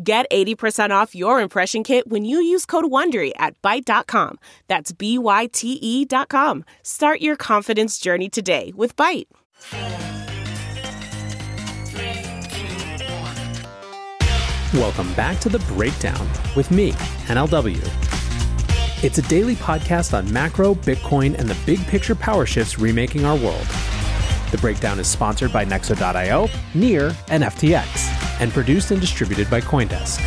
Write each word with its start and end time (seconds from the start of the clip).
Get 0.00 0.30
80% 0.30 0.90
off 0.90 1.16
your 1.16 1.40
impression 1.40 1.82
kit 1.82 2.06
when 2.06 2.24
you 2.24 2.40
use 2.40 2.64
code 2.64 2.84
WONDERY 2.84 3.32
at 3.36 3.60
Byte.com. 3.62 4.38
That's 4.68 4.92
B-Y-T-E 4.92 6.04
dot 6.04 6.28
com. 6.28 6.64
Start 6.84 7.20
your 7.20 7.34
confidence 7.34 7.98
journey 7.98 8.28
today 8.28 8.72
with 8.76 8.94
Byte. 8.94 9.26
Welcome 14.72 15.12
back 15.14 15.40
to 15.40 15.48
The 15.48 15.58
Breakdown 15.60 16.28
with 16.54 16.70
me, 16.70 16.92
NLW. 17.26 17.82
It's 19.02 19.18
a 19.18 19.22
daily 19.22 19.56
podcast 19.56 20.16
on 20.16 20.32
macro, 20.32 20.74
Bitcoin, 20.76 21.36
and 21.36 21.48
the 21.48 21.56
big 21.66 21.84
picture 21.88 22.14
power 22.14 22.46
shifts 22.46 22.78
remaking 22.78 23.24
our 23.24 23.36
world. 23.36 23.66
The 24.52 24.58
Breakdown 24.60 25.00
is 25.00 25.08
sponsored 25.08 25.52
by 25.52 25.64
Nexo.io, 25.64 26.48
Near, 26.74 27.16
and 27.28 27.42
FTX, 27.42 28.17
and 28.40 28.52
produced 28.52 28.90
and 28.90 29.00
distributed 29.00 29.50
by 29.50 29.60
Coindesk. 29.60 30.20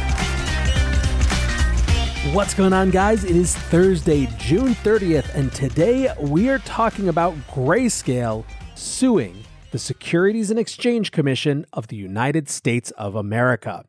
What's 2.33 2.53
going 2.53 2.71
on, 2.71 2.91
guys? 2.91 3.23
It 3.23 3.35
is 3.35 3.55
Thursday, 3.55 4.27
June 4.37 4.75
30th, 4.75 5.33
and 5.33 5.51
today 5.51 6.13
we 6.19 6.49
are 6.49 6.59
talking 6.59 7.09
about 7.09 7.33
Grayscale 7.49 8.45
suing 8.75 9.43
the 9.71 9.79
Securities 9.79 10.51
and 10.51 10.59
Exchange 10.59 11.11
Commission 11.11 11.65
of 11.73 11.87
the 11.87 11.95
United 11.95 12.47
States 12.49 12.91
of 12.91 13.15
America. 13.15 13.85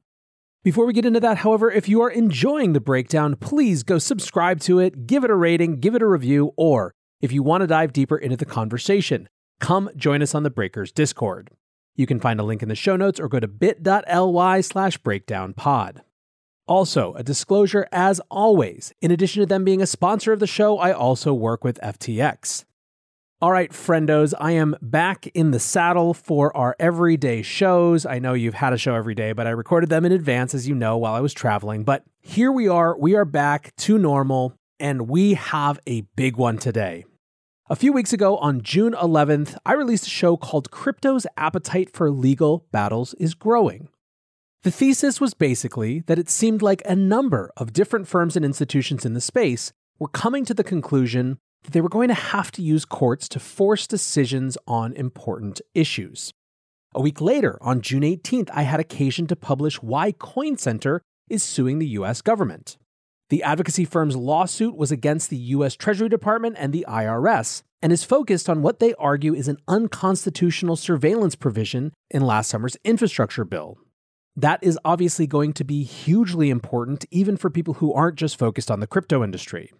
Before 0.65 0.87
we 0.87 0.93
get 0.93 1.05
into 1.05 1.21
that, 1.21 1.39
however, 1.39 1.71
if 1.71 1.89
you 1.89 2.01
are 2.03 2.11
enjoying 2.11 2.73
the 2.73 2.81
breakdown, 2.81 3.35
please 3.37 3.83
go 3.83 3.99
subscribe 3.99 4.61
to 4.61 4.79
it, 4.79 5.07
give 5.07 5.25
it 5.25 5.31
a 5.31 5.35
rating, 5.35 5.81
give 5.81 5.95
it 5.95 6.03
a 6.03 6.07
review, 6.07 6.53
or 6.57 6.95
if 7.21 7.33
you 7.33 7.43
want 7.43 7.63
to 7.63 7.67
dive 7.67 7.93
deeper 7.93 8.17
into 8.17 8.37
the 8.37 8.45
conversation, 8.45 9.29
come 9.61 9.91
join 9.97 10.23
us 10.23 10.35
on 10.35 10.43
the 10.43 10.51
Breakers 10.51 10.93
Discord. 10.93 11.51
You 11.95 12.07
can 12.07 12.21
find 12.21 12.41
a 12.41 12.45
link 12.45 12.63
in 12.63 12.69
the 12.69 12.75
show 12.75 12.97
notes 12.97 13.21
or 13.21 13.29
go 13.29 13.41
to 13.41 13.49
bit.ly 13.49 14.61
slash 14.61 14.99
breakdownpod. 14.99 16.03
Also, 16.67 17.13
a 17.15 17.23
disclosure 17.23 17.87
as 17.93 18.21
always, 18.31 18.93
in 19.03 19.11
addition 19.11 19.41
to 19.41 19.47
them 19.47 19.65
being 19.65 19.83
a 19.83 19.87
sponsor 19.87 20.33
of 20.33 20.41
the 20.41 20.47
show, 20.47 20.79
I 20.79 20.93
also 20.93 21.35
work 21.35 21.65
with 21.65 21.81
FTX. 21.83 22.65
All 23.43 23.51
right, 23.51 23.73
friendos, 23.73 24.33
I 24.39 24.53
am 24.53 24.77
back 24.81 25.27
in 25.35 25.51
the 25.51 25.59
saddle 25.59 26.15
for 26.15 26.57
our 26.57 26.77
everyday 26.79 27.43
shows. 27.43 28.07
I 28.07 28.21
know 28.21 28.35
you've 28.35 28.55
had 28.55 28.73
a 28.73 28.79
show 28.79 28.95
every 28.95 29.17
day, 29.17 29.33
but 29.33 29.49
I 29.49 29.51
recorded 29.51 29.91
them 29.91 30.05
in 30.05 30.13
advance, 30.13 30.55
as 30.55 30.69
you 30.69 30.77
know, 30.77 30.97
while 30.97 31.15
I 31.15 31.21
was 31.21 31.35
traveling. 31.35 31.83
But 31.83 32.05
here 32.21 32.53
we 32.53 32.69
are, 32.69 32.97
we 32.97 33.17
are 33.17 33.25
back 33.25 33.75
to 33.79 33.99
normal, 33.99 34.55
and 34.79 35.09
we 35.09 35.35
have 35.35 35.81
a 35.89 36.03
big 36.15 36.37
one 36.37 36.57
today. 36.57 37.05
A 37.73 37.75
few 37.75 37.91
weeks 37.91 38.13
ago, 38.13 38.37
on 38.37 38.61
June 38.61 38.93
11th, 38.93 39.57
I 39.65 39.73
released 39.73 40.07
a 40.07 40.11
show 40.11 40.37
called 40.37 40.71
Crypto's 40.71 41.27
Appetite 41.39 41.91
for 41.91 42.11
Legal 42.11 42.67
Battles 42.71 43.15
is 43.15 43.33
Growing. 43.33 43.89
The 44.63 44.71
thesis 44.71 45.23
was 45.23 45.33
basically 45.33 46.01
that 46.01 46.19
it 46.19 46.29
seemed 46.29 46.61
like 46.61 46.83
a 46.85 46.95
number 46.95 47.51
of 47.57 47.73
different 47.73 48.09
firms 48.09 48.37
and 48.37 48.45
institutions 48.45 49.07
in 49.07 49.15
the 49.15 49.23
space 49.23 49.73
were 49.99 50.09
coming 50.09 50.45
to 50.45 50.53
the 50.53 50.63
conclusion 50.63 51.39
that 51.63 51.73
they 51.73 51.81
were 51.81 51.89
going 51.89 52.09
to 52.09 52.15
have 52.15 52.53
to 52.53 52.63
use 52.63 52.85
courts 52.85 53.27
to 53.31 53.41
force 53.41 53.87
decisions 53.87 54.59
on 54.67 54.93
important 54.93 55.63
issues. 55.75 56.35
A 56.95 57.01
week 57.01 57.23
later, 57.23 57.57
on 57.63 57.81
June 57.81 58.03
18th, 58.03 58.51
I 58.53 58.65
had 58.65 58.81
occasion 58.81 59.27
to 59.29 59.35
publish 59.35 59.81
why 59.81 60.13
Coin 60.13 60.59
Center 60.59 61.01
is 61.31 61.43
suing 61.43 61.79
the 61.79 61.89
US 61.89 62.21
government. 62.21 62.77
The 63.33 63.45
advocacy 63.45 63.87
firm's 63.87 64.15
lawsuit 64.15 64.77
was 64.77 64.93
against 64.93 65.31
the 65.31 65.39
US 65.39 65.75
Treasury 65.75 66.11
Department 66.11 66.57
and 66.59 66.71
the 66.71 66.85
IRS 66.87 67.63
and 67.81 67.91
is 67.91 68.05
focused 68.05 68.47
on 68.51 68.61
what 68.61 68.79
they 68.79 68.93
argue 68.97 69.33
is 69.33 69.49
an 69.49 69.57
unconstitutional 69.67 70.77
surveillance 70.77 71.35
provision 71.35 71.95
in 72.11 72.21
last 72.27 72.51
summer's 72.51 72.77
infrastructure 72.85 73.47
bill. 73.47 73.79
That 74.37 74.63
is 74.63 74.79
obviously 74.85 75.27
going 75.27 75.55
to 75.55 75.65
be 75.65 75.83
hugely 75.83 76.51
important 76.51 77.07
even 77.11 77.39
for 77.39 77.49
people 77.49 77.73
who 77.73 77.95
aren't 77.95 78.19
just 78.19 78.39
focused 78.39 78.71
on 78.71 78.81
the 78.81 78.87
crypto 78.87 79.25
industry. 79.25 79.73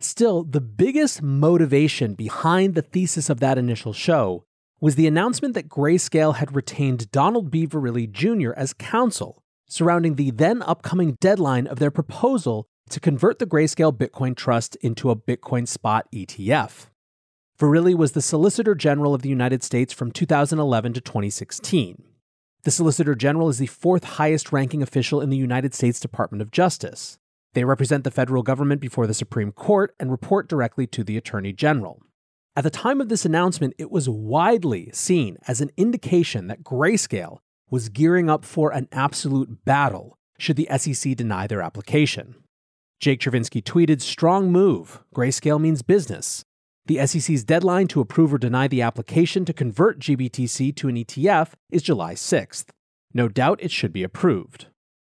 Still, 0.00 0.44
the 0.44 0.60
biggest 0.60 1.22
motivation 1.22 2.12
behind 2.12 2.74
the 2.74 2.82
thesis 2.82 3.30
of 3.30 3.40
that 3.40 3.56
initial 3.56 3.94
show 3.94 4.44
was 4.78 4.96
the 4.96 5.06
announcement 5.06 5.54
that 5.54 5.70
Grayscale 5.70 6.34
had 6.34 6.54
retained 6.54 7.10
Donald 7.10 7.50
B. 7.50 7.66
Verrilli 7.66 8.12
Jr. 8.12 8.52
as 8.58 8.74
counsel 8.74 9.42
surrounding 9.70 10.16
the 10.16 10.32
then 10.32 10.60
upcoming 10.60 11.16
deadline 11.18 11.66
of 11.66 11.78
their 11.78 11.90
proposal 11.90 12.66
to 12.90 13.00
convert 13.00 13.38
the 13.38 13.46
Grayscale 13.46 13.96
Bitcoin 13.96 14.36
Trust 14.36 14.76
into 14.76 15.10
a 15.10 15.16
Bitcoin 15.16 15.66
spot 15.66 16.06
ETF. 16.12 16.86
Verrilli 17.58 17.94
was 17.94 18.12
the 18.12 18.22
Solicitor 18.22 18.74
General 18.74 19.14
of 19.14 19.22
the 19.22 19.28
United 19.28 19.62
States 19.62 19.92
from 19.92 20.10
2011 20.10 20.94
to 20.94 21.00
2016. 21.00 22.02
The 22.62 22.70
Solicitor 22.70 23.14
General 23.14 23.48
is 23.48 23.58
the 23.58 23.66
fourth 23.66 24.04
highest 24.04 24.52
ranking 24.52 24.82
official 24.82 25.20
in 25.20 25.30
the 25.30 25.36
United 25.36 25.74
States 25.74 26.00
Department 26.00 26.42
of 26.42 26.50
Justice. 26.50 27.18
They 27.54 27.64
represent 27.64 28.04
the 28.04 28.10
federal 28.10 28.42
government 28.42 28.80
before 28.80 29.06
the 29.06 29.14
Supreme 29.14 29.52
Court 29.52 29.94
and 29.98 30.10
report 30.10 30.48
directly 30.48 30.86
to 30.88 31.04
the 31.04 31.16
Attorney 31.16 31.52
General. 31.52 32.02
At 32.56 32.64
the 32.64 32.70
time 32.70 33.00
of 33.00 33.08
this 33.08 33.24
announcement, 33.24 33.74
it 33.78 33.90
was 33.90 34.08
widely 34.08 34.90
seen 34.92 35.38
as 35.46 35.60
an 35.60 35.70
indication 35.76 36.48
that 36.48 36.64
Grayscale 36.64 37.38
was 37.70 37.88
gearing 37.88 38.28
up 38.28 38.44
for 38.44 38.72
an 38.72 38.88
absolute 38.90 39.64
battle 39.64 40.18
should 40.38 40.56
the 40.56 40.68
SEC 40.76 41.16
deny 41.16 41.46
their 41.46 41.62
application. 41.62 42.34
Jake 43.00 43.20
Chervinsky 43.20 43.62
tweeted, 43.62 44.02
Strong 44.02 44.52
move. 44.52 45.02
Grayscale 45.14 45.58
means 45.58 45.80
business. 45.80 46.44
The 46.84 47.06
SEC's 47.06 47.44
deadline 47.44 47.88
to 47.88 48.00
approve 48.02 48.34
or 48.34 48.38
deny 48.38 48.68
the 48.68 48.82
application 48.82 49.46
to 49.46 49.54
convert 49.54 50.00
GBTC 50.00 50.76
to 50.76 50.88
an 50.88 50.96
ETF 50.96 51.52
is 51.70 51.82
July 51.82 52.12
6th. 52.12 52.66
No 53.14 53.26
doubt 53.26 53.58
it 53.62 53.70
should 53.70 53.94
be 53.94 54.02
approved. 54.02 54.66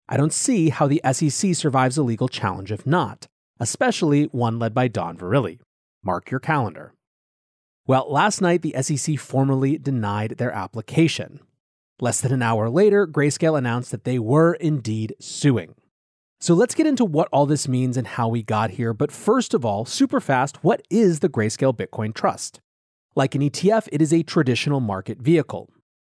I 0.07 0.15
don't 0.15 0.31
see 0.31 0.69
how 0.69 0.87
the 0.87 1.01
SEC 1.11 1.53
survives 1.53 1.97
a 1.97 2.03
legal 2.03 2.29
challenge 2.29 2.71
if 2.71 2.85
not, 2.85 3.27
especially 3.59 4.25
one 4.25 4.57
led 4.57 4.73
by 4.73 4.87
Don 4.87 5.17
Verrilli. 5.17 5.59
Mark 6.01 6.31
your 6.31 6.39
calendar. 6.39 6.93
Well, 7.87 8.09
last 8.09 8.39
night 8.39 8.61
the 8.61 8.75
SEC 8.81 9.19
formally 9.19 9.77
denied 9.77 10.37
their 10.37 10.51
application. 10.53 11.41
Less 11.99 12.21
than 12.21 12.31
an 12.31 12.41
hour 12.41 12.69
later, 12.69 13.05
Grayscale 13.05 13.57
announced 13.57 13.91
that 13.91 14.05
they 14.05 14.17
were 14.17 14.53
indeed 14.53 15.13
suing. 15.19 15.75
So 16.41 16.55
let's 16.55 16.73
get 16.73 16.87
into 16.87 17.05
what 17.05 17.29
all 17.31 17.45
this 17.45 17.67
means 17.67 17.97
and 17.97 18.07
how 18.07 18.27
we 18.27 18.41
got 18.41 18.71
here. 18.71 18.95
But 18.95 19.11
first 19.11 19.53
of 19.53 19.63
all, 19.63 19.85
super 19.85 20.19
fast, 20.19 20.63
what 20.63 20.81
is 20.89 21.19
the 21.19 21.29
Grayscale 21.29 21.77
Bitcoin 21.77 22.15
Trust? 22.15 22.59
Like 23.15 23.35
an 23.35 23.41
ETF, 23.41 23.87
it 23.91 24.01
is 24.01 24.11
a 24.11 24.23
traditional 24.23 24.79
market 24.79 25.19
vehicle. 25.19 25.69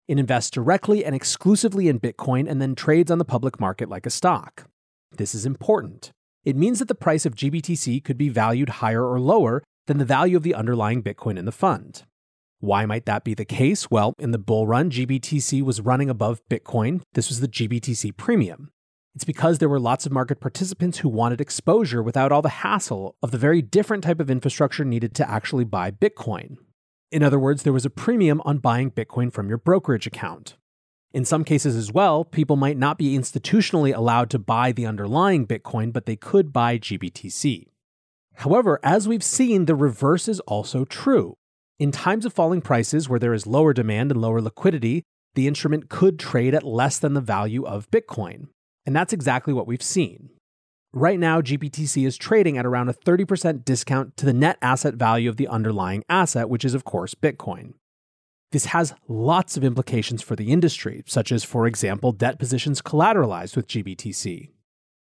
It 0.08 0.18
invests 0.18 0.50
directly 0.50 1.04
and 1.04 1.14
exclusively 1.14 1.86
in 1.86 2.00
Bitcoin 2.00 2.50
and 2.50 2.60
then 2.60 2.74
trades 2.74 3.08
on 3.08 3.18
the 3.18 3.24
public 3.24 3.60
market 3.60 3.88
like 3.88 4.04
a 4.04 4.10
stock. 4.10 4.68
This 5.16 5.32
is 5.32 5.46
important. 5.46 6.10
It 6.44 6.56
means 6.56 6.80
that 6.80 6.88
the 6.88 6.96
price 6.96 7.24
of 7.24 7.36
GBTC 7.36 8.02
could 8.02 8.18
be 8.18 8.28
valued 8.28 8.68
higher 8.80 9.08
or 9.08 9.20
lower 9.20 9.62
than 9.86 9.98
the 9.98 10.04
value 10.04 10.36
of 10.36 10.42
the 10.42 10.56
underlying 10.56 11.04
Bitcoin 11.04 11.38
in 11.38 11.44
the 11.44 11.52
fund. 11.52 12.02
Why 12.58 12.84
might 12.84 13.06
that 13.06 13.22
be 13.22 13.34
the 13.34 13.44
case? 13.44 13.92
Well, 13.92 14.12
in 14.18 14.32
the 14.32 14.38
bull 14.38 14.66
run, 14.66 14.90
GBTC 14.90 15.62
was 15.62 15.80
running 15.80 16.10
above 16.10 16.40
Bitcoin. 16.48 17.02
This 17.12 17.28
was 17.28 17.38
the 17.38 17.48
GBTC 17.48 18.16
premium. 18.16 18.70
It's 19.16 19.24
because 19.24 19.58
there 19.58 19.68
were 19.70 19.80
lots 19.80 20.04
of 20.04 20.12
market 20.12 20.40
participants 20.40 20.98
who 20.98 21.08
wanted 21.08 21.40
exposure 21.40 22.02
without 22.02 22.32
all 22.32 22.42
the 22.42 22.50
hassle 22.50 23.16
of 23.22 23.30
the 23.30 23.38
very 23.38 23.62
different 23.62 24.04
type 24.04 24.20
of 24.20 24.30
infrastructure 24.30 24.84
needed 24.84 25.14
to 25.14 25.28
actually 25.28 25.64
buy 25.64 25.90
Bitcoin. 25.90 26.58
In 27.10 27.22
other 27.22 27.38
words, 27.38 27.62
there 27.62 27.72
was 27.72 27.86
a 27.86 27.90
premium 27.90 28.42
on 28.44 28.58
buying 28.58 28.90
Bitcoin 28.90 29.32
from 29.32 29.48
your 29.48 29.56
brokerage 29.56 30.06
account. 30.06 30.58
In 31.14 31.24
some 31.24 31.44
cases 31.44 31.76
as 31.76 31.90
well, 31.90 32.26
people 32.26 32.56
might 32.56 32.76
not 32.76 32.98
be 32.98 33.16
institutionally 33.16 33.96
allowed 33.96 34.28
to 34.28 34.38
buy 34.38 34.70
the 34.70 34.84
underlying 34.84 35.46
Bitcoin, 35.46 35.94
but 35.94 36.04
they 36.04 36.16
could 36.16 36.52
buy 36.52 36.76
GBTC. 36.76 37.68
However, 38.34 38.78
as 38.82 39.08
we've 39.08 39.24
seen, 39.24 39.64
the 39.64 39.74
reverse 39.74 40.28
is 40.28 40.40
also 40.40 40.84
true. 40.84 41.38
In 41.78 41.90
times 41.90 42.26
of 42.26 42.34
falling 42.34 42.60
prices 42.60 43.08
where 43.08 43.18
there 43.18 43.32
is 43.32 43.46
lower 43.46 43.72
demand 43.72 44.10
and 44.10 44.20
lower 44.20 44.42
liquidity, 44.42 45.04
the 45.34 45.48
instrument 45.48 45.88
could 45.88 46.18
trade 46.18 46.54
at 46.54 46.64
less 46.64 46.98
than 46.98 47.14
the 47.14 47.22
value 47.22 47.64
of 47.64 47.90
Bitcoin. 47.90 48.48
And 48.86 48.94
that's 48.94 49.12
exactly 49.12 49.52
what 49.52 49.66
we've 49.66 49.82
seen. 49.82 50.30
Right 50.92 51.18
now, 51.18 51.42
GBTC 51.42 52.06
is 52.06 52.16
trading 52.16 52.56
at 52.56 52.64
around 52.64 52.88
a 52.88 52.94
30% 52.94 53.64
discount 53.64 54.16
to 54.16 54.24
the 54.24 54.32
net 54.32 54.56
asset 54.62 54.94
value 54.94 55.28
of 55.28 55.36
the 55.36 55.48
underlying 55.48 56.04
asset, 56.08 56.48
which 56.48 56.64
is, 56.64 56.72
of 56.72 56.84
course, 56.84 57.14
Bitcoin. 57.14 57.74
This 58.52 58.66
has 58.66 58.94
lots 59.08 59.56
of 59.56 59.64
implications 59.64 60.22
for 60.22 60.36
the 60.36 60.52
industry, 60.52 61.02
such 61.06 61.32
as, 61.32 61.44
for 61.44 61.66
example, 61.66 62.12
debt 62.12 62.38
positions 62.38 62.80
collateralized 62.80 63.56
with 63.56 63.66
GBTC. 63.66 64.50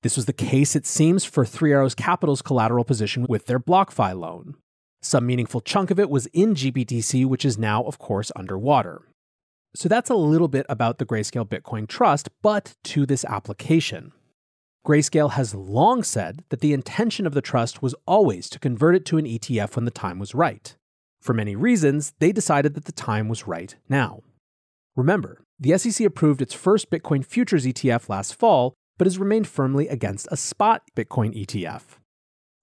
This 0.02 0.16
was 0.16 0.24
the 0.24 0.32
case, 0.32 0.74
it 0.74 0.86
seems, 0.86 1.24
for 1.24 1.44
Three 1.44 1.72
Arrows 1.72 1.94
Capital's 1.94 2.42
collateral 2.42 2.84
position 2.84 3.26
with 3.28 3.46
their 3.46 3.60
BlockFi 3.60 4.18
loan. 4.18 4.56
Some 5.02 5.26
meaningful 5.26 5.60
chunk 5.60 5.90
of 5.90 6.00
it 6.00 6.10
was 6.10 6.26
in 6.26 6.54
GBTC, 6.54 7.26
which 7.26 7.44
is 7.44 7.58
now, 7.58 7.84
of 7.84 7.98
course, 7.98 8.32
underwater. 8.34 9.02
So 9.76 9.90
that's 9.90 10.08
a 10.08 10.14
little 10.14 10.48
bit 10.48 10.64
about 10.70 10.96
the 10.96 11.04
Grayscale 11.04 11.46
Bitcoin 11.46 11.86
Trust, 11.86 12.30
but 12.40 12.74
to 12.84 13.04
this 13.04 13.26
application. 13.26 14.12
Grayscale 14.86 15.32
has 15.32 15.54
long 15.54 16.02
said 16.02 16.44
that 16.48 16.60
the 16.60 16.72
intention 16.72 17.26
of 17.26 17.34
the 17.34 17.42
trust 17.42 17.82
was 17.82 17.94
always 18.06 18.48
to 18.48 18.58
convert 18.58 18.94
it 18.94 19.04
to 19.04 19.18
an 19.18 19.26
ETF 19.26 19.76
when 19.76 19.84
the 19.84 19.90
time 19.90 20.18
was 20.18 20.34
right. 20.34 20.74
For 21.20 21.34
many 21.34 21.54
reasons, 21.54 22.14
they 22.20 22.32
decided 22.32 22.72
that 22.72 22.86
the 22.86 22.92
time 22.92 23.28
was 23.28 23.46
right 23.46 23.76
now. 23.86 24.22
Remember, 24.96 25.44
the 25.60 25.76
SEC 25.76 26.06
approved 26.06 26.40
its 26.40 26.54
first 26.54 26.90
Bitcoin 26.90 27.22
futures 27.22 27.66
ETF 27.66 28.08
last 28.08 28.34
fall, 28.34 28.72
but 28.96 29.06
has 29.06 29.18
remained 29.18 29.46
firmly 29.46 29.88
against 29.88 30.26
a 30.30 30.38
spot 30.38 30.84
Bitcoin 30.96 31.36
ETF. 31.36 31.98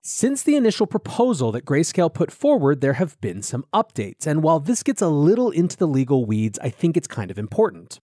Since 0.05 0.43
the 0.43 0.57
initial 0.57 0.85
proposal 0.85 1.53
that 1.53 1.63
Grayscale 1.63 2.13
put 2.13 2.29
forward, 2.29 2.81
there 2.81 2.93
have 2.93 3.19
been 3.21 3.41
some 3.41 3.63
updates, 3.73 4.27
and 4.27 4.43
while 4.43 4.59
this 4.59 4.83
gets 4.83 5.01
a 5.01 5.07
little 5.07 5.49
into 5.49 5.77
the 5.77 5.87
legal 5.87 6.25
weeds, 6.25 6.59
I 6.61 6.67
think 6.67 6.97
it's 6.97 7.07
kind 7.07 7.31
of 7.31 7.37
important. 7.39 8.01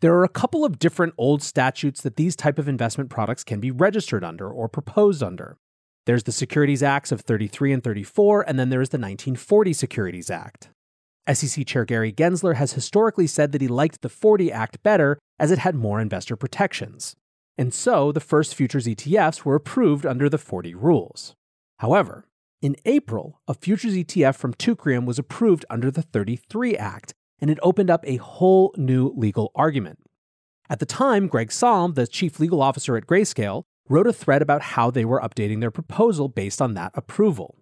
There 0.00 0.12
are 0.12 0.24
a 0.24 0.28
couple 0.28 0.62
of 0.62 0.78
different 0.78 1.14
old 1.16 1.42
statutes 1.42 2.02
that 2.02 2.16
these 2.16 2.36
type 2.36 2.58
of 2.58 2.68
investment 2.68 3.08
products 3.08 3.44
can 3.44 3.60
be 3.60 3.70
registered 3.70 4.22
under 4.22 4.46
or 4.46 4.68
proposed 4.68 5.22
under. 5.22 5.56
There's 6.04 6.24
the 6.24 6.32
Securities 6.32 6.82
Acts 6.82 7.10
of 7.10 7.22
33 7.22 7.72
and 7.72 7.82
34, 7.82 8.42
and 8.46 8.58
then 8.58 8.68
there 8.68 8.82
is 8.82 8.90
the 8.90 8.98
1940 8.98 9.72
Securities 9.72 10.30
Act. 10.30 10.68
SEC 11.32 11.66
Chair 11.66 11.86
Gary 11.86 12.12
Gensler 12.12 12.56
has 12.56 12.74
historically 12.74 13.26
said 13.26 13.52
that 13.52 13.62
he 13.62 13.68
liked 13.68 14.02
the 14.02 14.10
40 14.10 14.52
Act 14.52 14.82
better 14.82 15.18
as 15.38 15.50
it 15.50 15.60
had 15.60 15.76
more 15.76 15.98
investor 15.98 16.36
protections. 16.36 17.16
And 17.58 17.72
so 17.72 18.12
the 18.12 18.20
first 18.20 18.54
futures 18.54 18.86
ETFs 18.86 19.44
were 19.44 19.54
approved 19.54 20.06
under 20.06 20.28
the 20.28 20.38
40 20.38 20.74
rules. 20.74 21.34
However, 21.78 22.26
in 22.60 22.76
April, 22.84 23.40
a 23.48 23.54
futures 23.54 23.94
ETF 23.94 24.36
from 24.36 24.54
Teucrium 24.54 25.04
was 25.04 25.18
approved 25.18 25.64
under 25.68 25.90
the 25.90 26.02
33 26.02 26.76
Act, 26.76 27.12
and 27.40 27.50
it 27.50 27.58
opened 27.62 27.90
up 27.90 28.04
a 28.06 28.16
whole 28.16 28.72
new 28.76 29.12
legal 29.16 29.50
argument. 29.54 29.98
At 30.70 30.78
the 30.78 30.86
time, 30.86 31.28
Craig 31.28 31.50
Salm, 31.50 31.94
the 31.94 32.06
chief 32.06 32.38
legal 32.38 32.62
officer 32.62 32.96
at 32.96 33.06
Grayscale, 33.06 33.64
wrote 33.88 34.06
a 34.06 34.12
thread 34.12 34.42
about 34.42 34.62
how 34.62 34.90
they 34.90 35.04
were 35.04 35.20
updating 35.20 35.60
their 35.60 35.72
proposal 35.72 36.28
based 36.28 36.62
on 36.62 36.74
that 36.74 36.92
approval. 36.94 37.56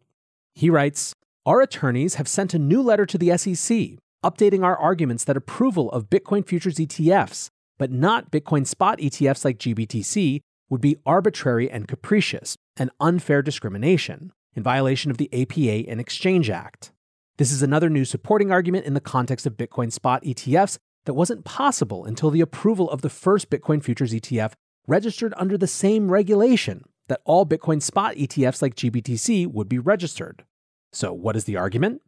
He 0.54 0.70
writes 0.70 1.14
Our 1.46 1.62
attorneys 1.62 2.16
have 2.16 2.28
sent 2.28 2.54
a 2.54 2.58
new 2.58 2.82
letter 2.82 3.06
to 3.06 3.18
the 3.18 3.36
SEC 3.36 3.98
updating 4.22 4.62
our 4.62 4.76
arguments 4.76 5.24
that 5.24 5.36
approval 5.36 5.90
of 5.92 6.10
Bitcoin 6.10 6.46
futures 6.46 6.76
ETFs, 6.76 7.48
but 7.80 7.90
not 7.90 8.30
Bitcoin 8.30 8.66
spot 8.66 8.98
ETFs 8.98 9.42
like 9.42 9.58
GBTC, 9.58 10.42
would 10.68 10.82
be 10.82 10.98
arbitrary 11.06 11.70
and 11.70 11.88
capricious 11.88 12.54
and 12.76 12.90
unfair 13.00 13.40
discrimination 13.40 14.32
in 14.54 14.62
violation 14.62 15.10
of 15.10 15.16
the 15.16 15.30
APA 15.32 15.88
and 15.90 15.98
Exchange 15.98 16.50
Act. 16.50 16.92
This 17.38 17.50
is 17.50 17.62
another 17.62 17.88
new 17.88 18.04
supporting 18.04 18.52
argument 18.52 18.84
in 18.84 18.92
the 18.92 19.00
context 19.00 19.46
of 19.46 19.56
Bitcoin 19.56 19.90
spot 19.90 20.22
ETFs 20.24 20.76
that 21.06 21.14
wasn't 21.14 21.46
possible 21.46 22.04
until 22.04 22.28
the 22.28 22.42
approval 22.42 22.90
of 22.90 23.00
the 23.00 23.08
first 23.08 23.48
Bitcoin 23.48 23.82
futures 23.82 24.12
ETF 24.12 24.52
registered 24.86 25.32
under 25.38 25.56
the 25.56 25.66
same 25.66 26.12
regulation 26.12 26.84
that 27.08 27.22
all 27.24 27.46
Bitcoin 27.46 27.80
spot 27.80 28.14
ETFs 28.16 28.60
like 28.60 28.74
GBTC 28.74 29.46
would 29.46 29.70
be 29.70 29.78
registered. 29.78 30.44
So, 30.92 31.14
what 31.14 31.34
is 31.34 31.44
the 31.44 31.56
argument? 31.56 32.02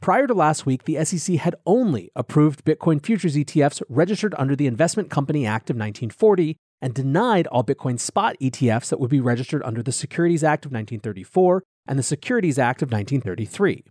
Prior 0.00 0.26
to 0.26 0.32
last 0.32 0.64
week, 0.64 0.84
the 0.84 1.04
SEC 1.04 1.36
had 1.36 1.54
only 1.66 2.10
approved 2.16 2.64
Bitcoin 2.64 3.04
futures 3.04 3.36
ETFs 3.36 3.82
registered 3.90 4.34
under 4.38 4.56
the 4.56 4.66
Investment 4.66 5.10
Company 5.10 5.44
Act 5.44 5.68
of 5.68 5.76
1940 5.76 6.56
and 6.80 6.94
denied 6.94 7.46
all 7.48 7.62
Bitcoin 7.62 8.00
spot 8.00 8.34
ETFs 8.40 8.88
that 8.88 8.98
would 8.98 9.10
be 9.10 9.20
registered 9.20 9.62
under 9.62 9.82
the 9.82 9.92
Securities 9.92 10.42
Act 10.42 10.64
of 10.64 10.72
1934 10.72 11.62
and 11.86 11.98
the 11.98 12.02
Securities 12.02 12.58
Act 12.58 12.80
of 12.80 12.90
1933. 12.90 13.84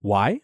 Why? 0.00 0.42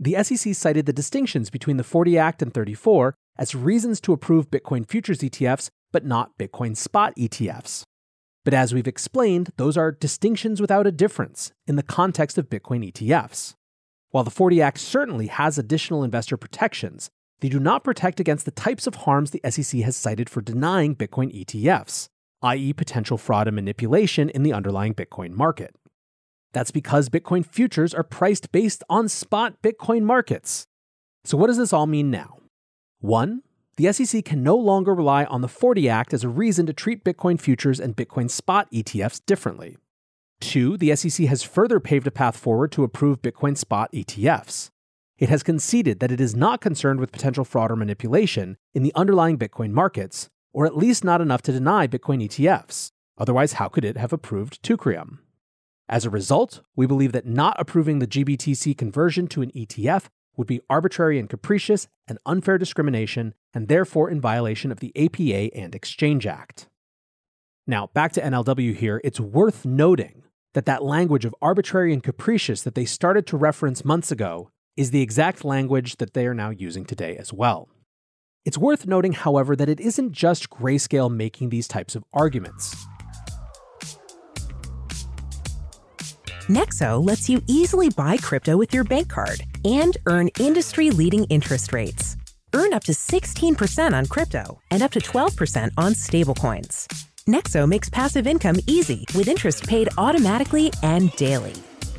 The 0.00 0.22
SEC 0.22 0.54
cited 0.54 0.86
the 0.86 0.92
distinctions 0.92 1.50
between 1.50 1.76
the 1.76 1.84
40 1.84 2.16
Act 2.16 2.40
and 2.40 2.52
34 2.54 3.14
as 3.36 3.54
reasons 3.54 4.00
to 4.00 4.14
approve 4.14 4.50
Bitcoin 4.50 4.88
futures 4.88 5.18
ETFs 5.18 5.68
but 5.92 6.06
not 6.06 6.38
Bitcoin 6.38 6.74
spot 6.74 7.14
ETFs. 7.16 7.82
But 8.42 8.54
as 8.54 8.72
we've 8.72 8.88
explained, 8.88 9.52
those 9.58 9.76
are 9.76 9.92
distinctions 9.92 10.62
without 10.62 10.86
a 10.86 10.92
difference 10.92 11.52
in 11.66 11.76
the 11.76 11.82
context 11.82 12.38
of 12.38 12.48
Bitcoin 12.48 12.90
ETFs. 12.90 13.54
While 14.10 14.24
the 14.24 14.30
40 14.30 14.62
Act 14.62 14.78
certainly 14.78 15.26
has 15.26 15.58
additional 15.58 16.04
investor 16.04 16.36
protections, 16.36 17.10
they 17.40 17.48
do 17.48 17.60
not 17.60 17.84
protect 17.84 18.20
against 18.20 18.44
the 18.44 18.50
types 18.50 18.86
of 18.86 18.94
harms 18.94 19.30
the 19.30 19.42
SEC 19.50 19.80
has 19.80 19.96
cited 19.96 20.30
for 20.30 20.40
denying 20.40 20.96
Bitcoin 20.96 21.34
ETFs, 21.34 22.08
i.e., 22.42 22.72
potential 22.72 23.18
fraud 23.18 23.46
and 23.46 23.54
manipulation 23.54 24.30
in 24.30 24.42
the 24.42 24.52
underlying 24.52 24.94
Bitcoin 24.94 25.32
market. 25.32 25.74
That's 26.52 26.70
because 26.70 27.10
Bitcoin 27.10 27.44
futures 27.44 27.92
are 27.92 28.02
priced 28.02 28.52
based 28.52 28.82
on 28.88 29.08
spot 29.08 29.60
Bitcoin 29.62 30.04
markets. 30.04 30.66
So, 31.24 31.36
what 31.36 31.48
does 31.48 31.58
this 31.58 31.72
all 31.72 31.86
mean 31.86 32.10
now? 32.10 32.38
One, 33.00 33.42
the 33.76 33.92
SEC 33.92 34.24
can 34.24 34.42
no 34.42 34.56
longer 34.56 34.94
rely 34.94 35.24
on 35.24 35.42
the 35.42 35.48
40 35.48 35.88
Act 35.88 36.14
as 36.14 36.24
a 36.24 36.30
reason 36.30 36.64
to 36.64 36.72
treat 36.72 37.04
Bitcoin 37.04 37.38
futures 37.38 37.78
and 37.78 37.94
Bitcoin 37.94 38.30
spot 38.30 38.70
ETFs 38.72 39.20
differently. 39.26 39.76
Two, 40.40 40.76
the 40.76 40.94
SEC 40.94 41.26
has 41.26 41.42
further 41.42 41.80
paved 41.80 42.06
a 42.06 42.10
path 42.10 42.36
forward 42.36 42.72
to 42.72 42.84
approve 42.84 43.22
Bitcoin 43.22 43.56
spot 43.56 43.90
ETFs. 43.92 44.70
It 45.18 45.30
has 45.30 45.42
conceded 45.42 46.00
that 46.00 46.12
it 46.12 46.20
is 46.20 46.36
not 46.36 46.60
concerned 46.60 47.00
with 47.00 47.12
potential 47.12 47.44
fraud 47.44 47.70
or 47.70 47.76
manipulation 47.76 48.58
in 48.74 48.82
the 48.82 48.92
underlying 48.94 49.38
Bitcoin 49.38 49.70
markets, 49.70 50.28
or 50.52 50.66
at 50.66 50.76
least 50.76 51.04
not 51.04 51.22
enough 51.22 51.42
to 51.42 51.52
deny 51.52 51.86
Bitcoin 51.86 52.22
ETFs. 52.22 52.92
Otherwise, 53.16 53.54
how 53.54 53.68
could 53.68 53.84
it 53.84 53.96
have 53.96 54.12
approved 54.12 54.62
Teucrium? 54.62 55.18
As 55.88 56.04
a 56.04 56.10
result, 56.10 56.60
we 56.74 56.86
believe 56.86 57.12
that 57.12 57.26
not 57.26 57.56
approving 57.58 57.98
the 57.98 58.06
GBTC 58.06 58.76
conversion 58.76 59.26
to 59.28 59.40
an 59.40 59.52
ETF 59.52 60.06
would 60.36 60.46
be 60.46 60.60
arbitrary 60.68 61.18
and 61.18 61.30
capricious 61.30 61.88
and 62.06 62.18
unfair 62.26 62.58
discrimination, 62.58 63.32
and 63.54 63.68
therefore 63.68 64.10
in 64.10 64.20
violation 64.20 64.70
of 64.70 64.80
the 64.80 64.92
APA 64.96 65.56
and 65.56 65.74
Exchange 65.74 66.26
Act. 66.26 66.68
Now, 67.66 67.88
back 67.94 68.12
to 68.12 68.20
NLW 68.20 68.74
here, 68.76 69.00
it's 69.02 69.18
worth 69.18 69.64
noting 69.64 70.24
that 70.56 70.64
that 70.64 70.82
language 70.82 71.26
of 71.26 71.34
arbitrary 71.42 71.92
and 71.92 72.02
capricious 72.02 72.62
that 72.62 72.74
they 72.74 72.86
started 72.86 73.26
to 73.26 73.36
reference 73.36 73.84
months 73.84 74.10
ago 74.10 74.50
is 74.74 74.90
the 74.90 75.02
exact 75.02 75.44
language 75.44 75.96
that 75.96 76.14
they 76.14 76.26
are 76.26 76.32
now 76.32 76.48
using 76.48 76.86
today 76.86 77.14
as 77.18 77.30
well. 77.30 77.68
It's 78.46 78.56
worth 78.56 78.86
noting, 78.86 79.12
however, 79.12 79.54
that 79.54 79.68
it 79.68 79.80
isn't 79.80 80.12
just 80.12 80.48
Grayscale 80.48 81.10
making 81.10 81.50
these 81.50 81.68
types 81.68 81.94
of 81.94 82.04
arguments. 82.14 82.74
Nexo 86.48 87.06
lets 87.06 87.28
you 87.28 87.42
easily 87.46 87.90
buy 87.90 88.16
crypto 88.16 88.56
with 88.56 88.72
your 88.72 88.84
bank 88.84 89.10
card 89.10 89.42
and 89.66 89.98
earn 90.06 90.28
industry 90.40 90.88
leading 90.88 91.24
interest 91.24 91.74
rates. 91.74 92.16
Earn 92.54 92.72
up 92.72 92.84
to 92.84 92.92
16% 92.92 93.92
on 93.92 94.06
crypto 94.06 94.58
and 94.70 94.82
up 94.82 94.92
to 94.92 95.00
12% 95.00 95.70
on 95.76 95.92
stablecoins. 95.92 97.06
Nexo 97.28 97.66
makes 97.66 97.88
passive 97.88 98.28
income 98.28 98.56
easy 98.68 99.04
with 99.16 99.26
interest 99.26 99.66
paid 99.66 99.88
automatically 99.98 100.72
and 100.84 101.10
daily. 101.16 101.52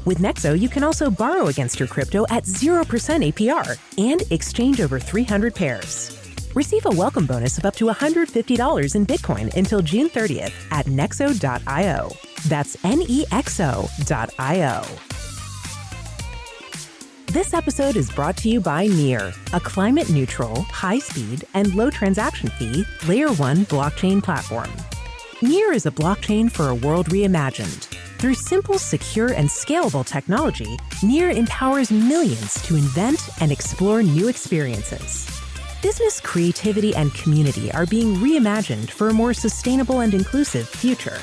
With 0.06 0.20
Nexo, 0.20 0.58
you 0.58 0.70
can 0.70 0.86
also 0.86 1.10
borrow 1.12 1.48
against 1.48 1.80
your 1.82 1.90
crypto 1.90 2.26
at 2.30 2.46
0% 2.46 3.34
APR 3.34 3.78
and 3.98 4.24
exchange 4.32 4.80
over 4.80 5.00
300 5.00 5.54
pairs. 5.54 6.18
Receive 6.56 6.86
a 6.86 6.92
welcome 6.92 7.26
bonus 7.26 7.58
of 7.58 7.66
up 7.66 7.76
to 7.76 7.88
$150 7.88 8.96
in 8.96 9.06
Bitcoin 9.06 9.54
until 9.58 9.82
June 9.82 10.08
30th 10.10 10.54
at 10.72 10.86
nexo.io. 10.86 12.10
That's 12.48 12.78
N 12.86 13.02
E 13.02 13.26
X 13.30 13.60
O.io. 13.60 14.86
This 17.34 17.54
episode 17.54 17.98
is 17.98 18.10
brought 18.10 18.38
to 18.38 18.50
you 18.50 18.62
by 18.62 18.88
Near, 18.88 19.34
a 19.52 19.60
climate 19.60 20.10
neutral, 20.10 20.62
high 20.62 21.00
speed, 21.00 21.44
and 21.54 21.76
low 21.76 21.90
transaction 21.90 22.50
fee 22.52 22.86
layer 23.06 23.34
1 23.34 23.66
blockchain 23.66 24.24
platform. 24.24 24.72
Near 25.44 25.72
is 25.72 25.86
a 25.86 25.92
blockchain 25.92 26.52
for 26.52 26.70
a 26.70 26.74
world 26.74 27.10
reimagined. 27.10 27.84
Through 28.18 28.34
simple, 28.34 28.80
secure, 28.80 29.34
and 29.34 29.48
scalable 29.48 30.04
technology, 30.04 30.80
Near 31.04 31.30
empowers 31.30 31.92
millions 31.92 32.60
to 32.64 32.76
invent 32.76 33.30
and 33.40 33.52
explore 33.52 34.02
new 34.02 34.30
experiences. 34.30 35.30
Business 35.84 36.20
creativity 36.20 36.96
and 36.96 37.14
community 37.14 37.72
are 37.74 37.86
being 37.86 38.16
reimagined 38.16 38.90
for 38.90 39.10
a 39.10 39.14
more 39.14 39.32
sustainable 39.32 40.00
and 40.00 40.16
inclusive 40.16 40.68
future. 40.68 41.20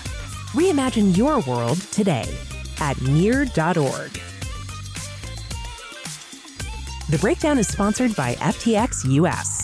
Reimagine 0.55 1.17
your 1.17 1.41
world 1.41 1.79
today 1.91 2.33
at 2.79 3.01
near.org. 3.03 4.13
The 7.11 7.19
breakdown 7.21 7.59
is 7.59 7.67
sponsored 7.67 8.15
by 8.15 8.37
FTX 8.37 9.11
US. 9.11 9.64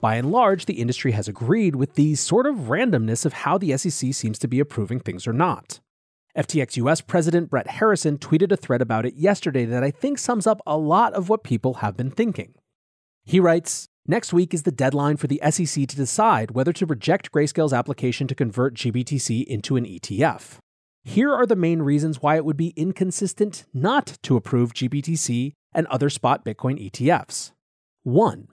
By 0.00 0.16
and 0.16 0.30
large, 0.30 0.66
the 0.66 0.80
industry 0.80 1.12
has 1.12 1.28
agreed 1.28 1.76
with 1.76 1.94
the 1.94 2.14
sort 2.14 2.46
of 2.46 2.68
randomness 2.68 3.24
of 3.24 3.32
how 3.32 3.58
the 3.58 3.76
SEC 3.76 4.12
seems 4.12 4.38
to 4.38 4.48
be 4.48 4.60
approving 4.60 5.00
things 5.00 5.26
or 5.26 5.32
not. 5.32 5.80
FTX 6.36 6.76
US 6.76 7.00
President 7.00 7.48
Brett 7.48 7.68
Harrison 7.68 8.18
tweeted 8.18 8.52
a 8.52 8.56
thread 8.56 8.82
about 8.82 9.06
it 9.06 9.14
yesterday 9.14 9.64
that 9.64 9.82
I 9.82 9.90
think 9.90 10.18
sums 10.18 10.46
up 10.46 10.60
a 10.66 10.76
lot 10.76 11.14
of 11.14 11.28
what 11.28 11.42
people 11.42 11.74
have 11.74 11.96
been 11.96 12.10
thinking. 12.10 12.54
He 13.24 13.40
writes 13.40 13.88
Next 14.08 14.32
week 14.32 14.54
is 14.54 14.62
the 14.62 14.70
deadline 14.70 15.16
for 15.16 15.26
the 15.26 15.40
SEC 15.50 15.88
to 15.88 15.96
decide 15.96 16.52
whether 16.52 16.72
to 16.74 16.86
reject 16.86 17.32
Grayscale's 17.32 17.72
application 17.72 18.28
to 18.28 18.36
convert 18.36 18.74
GBTC 18.74 19.44
into 19.44 19.76
an 19.76 19.84
ETF. 19.84 20.58
Here 21.02 21.32
are 21.32 21.46
the 21.46 21.56
main 21.56 21.82
reasons 21.82 22.22
why 22.22 22.36
it 22.36 22.44
would 22.44 22.56
be 22.56 22.72
inconsistent 22.76 23.64
not 23.74 24.18
to 24.22 24.36
approve 24.36 24.74
GBTC 24.74 25.54
and 25.72 25.86
other 25.88 26.10
spot 26.10 26.44
Bitcoin 26.44 26.90
ETFs. 26.90 27.52
1. 28.04 28.46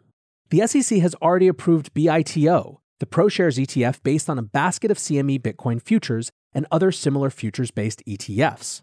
The 0.53 0.67
SEC 0.67 1.00
has 1.00 1.15
already 1.15 1.48
approved 1.48 1.95
BITO, 1.95 2.79
the 3.00 3.07
ProShares 3.07 3.57
ETF 3.57 4.03
based 4.03 4.29
on 4.29 4.38
a 4.38 4.43
basket 4.43 4.91
of 4.91 5.00
CME 5.00 5.41
Bitcoin 5.41 5.81
futures 5.81 6.29
and 6.53 6.67
other 6.69 6.91
similar 6.91 7.31
futures 7.31 7.72
based 7.72 8.03
ETFs. 8.07 8.81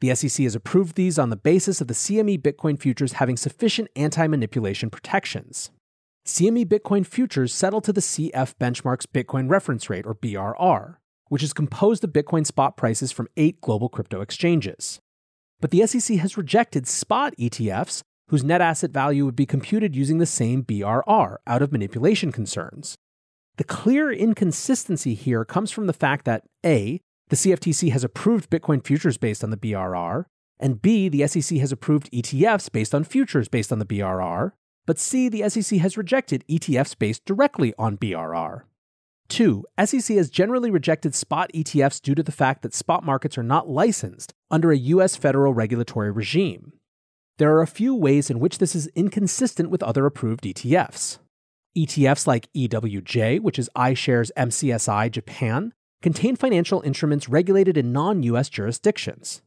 The 0.00 0.16
SEC 0.16 0.42
has 0.42 0.56
approved 0.56 0.96
these 0.96 1.20
on 1.20 1.30
the 1.30 1.36
basis 1.36 1.80
of 1.80 1.86
the 1.86 1.94
CME 1.94 2.42
Bitcoin 2.42 2.76
futures 2.76 3.12
having 3.12 3.36
sufficient 3.36 3.88
anti 3.94 4.26
manipulation 4.26 4.90
protections. 4.90 5.70
CME 6.26 6.66
Bitcoin 6.66 7.06
futures 7.06 7.54
settle 7.54 7.80
to 7.82 7.92
the 7.92 8.00
CF 8.00 8.56
Benchmark's 8.56 9.06
Bitcoin 9.06 9.48
Reference 9.48 9.88
Rate, 9.88 10.06
or 10.06 10.16
BRR, 10.16 10.96
which 11.28 11.44
is 11.44 11.52
composed 11.52 12.02
of 12.02 12.10
Bitcoin 12.10 12.44
spot 12.44 12.76
prices 12.76 13.12
from 13.12 13.28
eight 13.36 13.60
global 13.60 13.88
crypto 13.88 14.22
exchanges. 14.22 15.00
But 15.60 15.70
the 15.70 15.86
SEC 15.86 16.16
has 16.16 16.36
rejected 16.36 16.88
spot 16.88 17.32
ETFs 17.38 18.02
whose 18.32 18.42
net 18.42 18.62
asset 18.62 18.90
value 18.90 19.26
would 19.26 19.36
be 19.36 19.44
computed 19.44 19.94
using 19.94 20.16
the 20.16 20.24
same 20.24 20.64
BRR 20.64 21.36
out 21.46 21.60
of 21.60 21.70
manipulation 21.70 22.32
concerns. 22.32 22.96
The 23.58 23.64
clear 23.64 24.10
inconsistency 24.10 25.12
here 25.12 25.44
comes 25.44 25.70
from 25.70 25.86
the 25.86 25.92
fact 25.92 26.24
that 26.24 26.44
A, 26.64 27.02
the 27.28 27.36
CFTC 27.36 27.92
has 27.92 28.02
approved 28.02 28.48
Bitcoin 28.48 28.82
futures 28.82 29.18
based 29.18 29.44
on 29.44 29.50
the 29.50 29.58
BRR, 29.58 30.24
and 30.58 30.80
B, 30.80 31.10
the 31.10 31.26
SEC 31.28 31.58
has 31.58 31.72
approved 31.72 32.10
ETFs 32.10 32.72
based 32.72 32.94
on 32.94 33.04
futures 33.04 33.48
based 33.48 33.70
on 33.70 33.80
the 33.80 33.84
BRR, 33.84 34.52
but 34.86 34.98
C, 34.98 35.28
the 35.28 35.46
SEC 35.50 35.78
has 35.80 35.98
rejected 35.98 36.42
ETFs 36.48 36.98
based 36.98 37.26
directly 37.26 37.74
on 37.78 37.98
BRR. 37.98 38.64
2. 39.28 39.66
SEC 39.84 40.16
has 40.16 40.30
generally 40.30 40.70
rejected 40.70 41.14
spot 41.14 41.50
ETFs 41.54 42.00
due 42.00 42.14
to 42.14 42.22
the 42.22 42.32
fact 42.32 42.62
that 42.62 42.72
spot 42.72 43.04
markets 43.04 43.36
are 43.36 43.42
not 43.42 43.68
licensed 43.68 44.32
under 44.50 44.72
a 44.72 44.78
U.S. 44.78 45.16
federal 45.16 45.52
regulatory 45.52 46.10
regime. 46.10 46.72
There 47.42 47.56
are 47.56 47.62
a 47.62 47.66
few 47.66 47.92
ways 47.92 48.30
in 48.30 48.38
which 48.38 48.58
this 48.58 48.76
is 48.76 48.86
inconsistent 48.94 49.68
with 49.68 49.82
other 49.82 50.06
approved 50.06 50.44
ETFs. 50.44 51.18
ETFs 51.76 52.24
like 52.24 52.48
EWJ, 52.56 53.40
which 53.40 53.58
is 53.58 53.68
iShares 53.76 54.30
MCSI 54.38 55.10
Japan, 55.10 55.72
contain 56.02 56.36
financial 56.36 56.82
instruments 56.82 57.28
regulated 57.28 57.76
in 57.76 57.92
non 57.92 58.22
US 58.22 58.48
jurisdictions. 58.48 59.42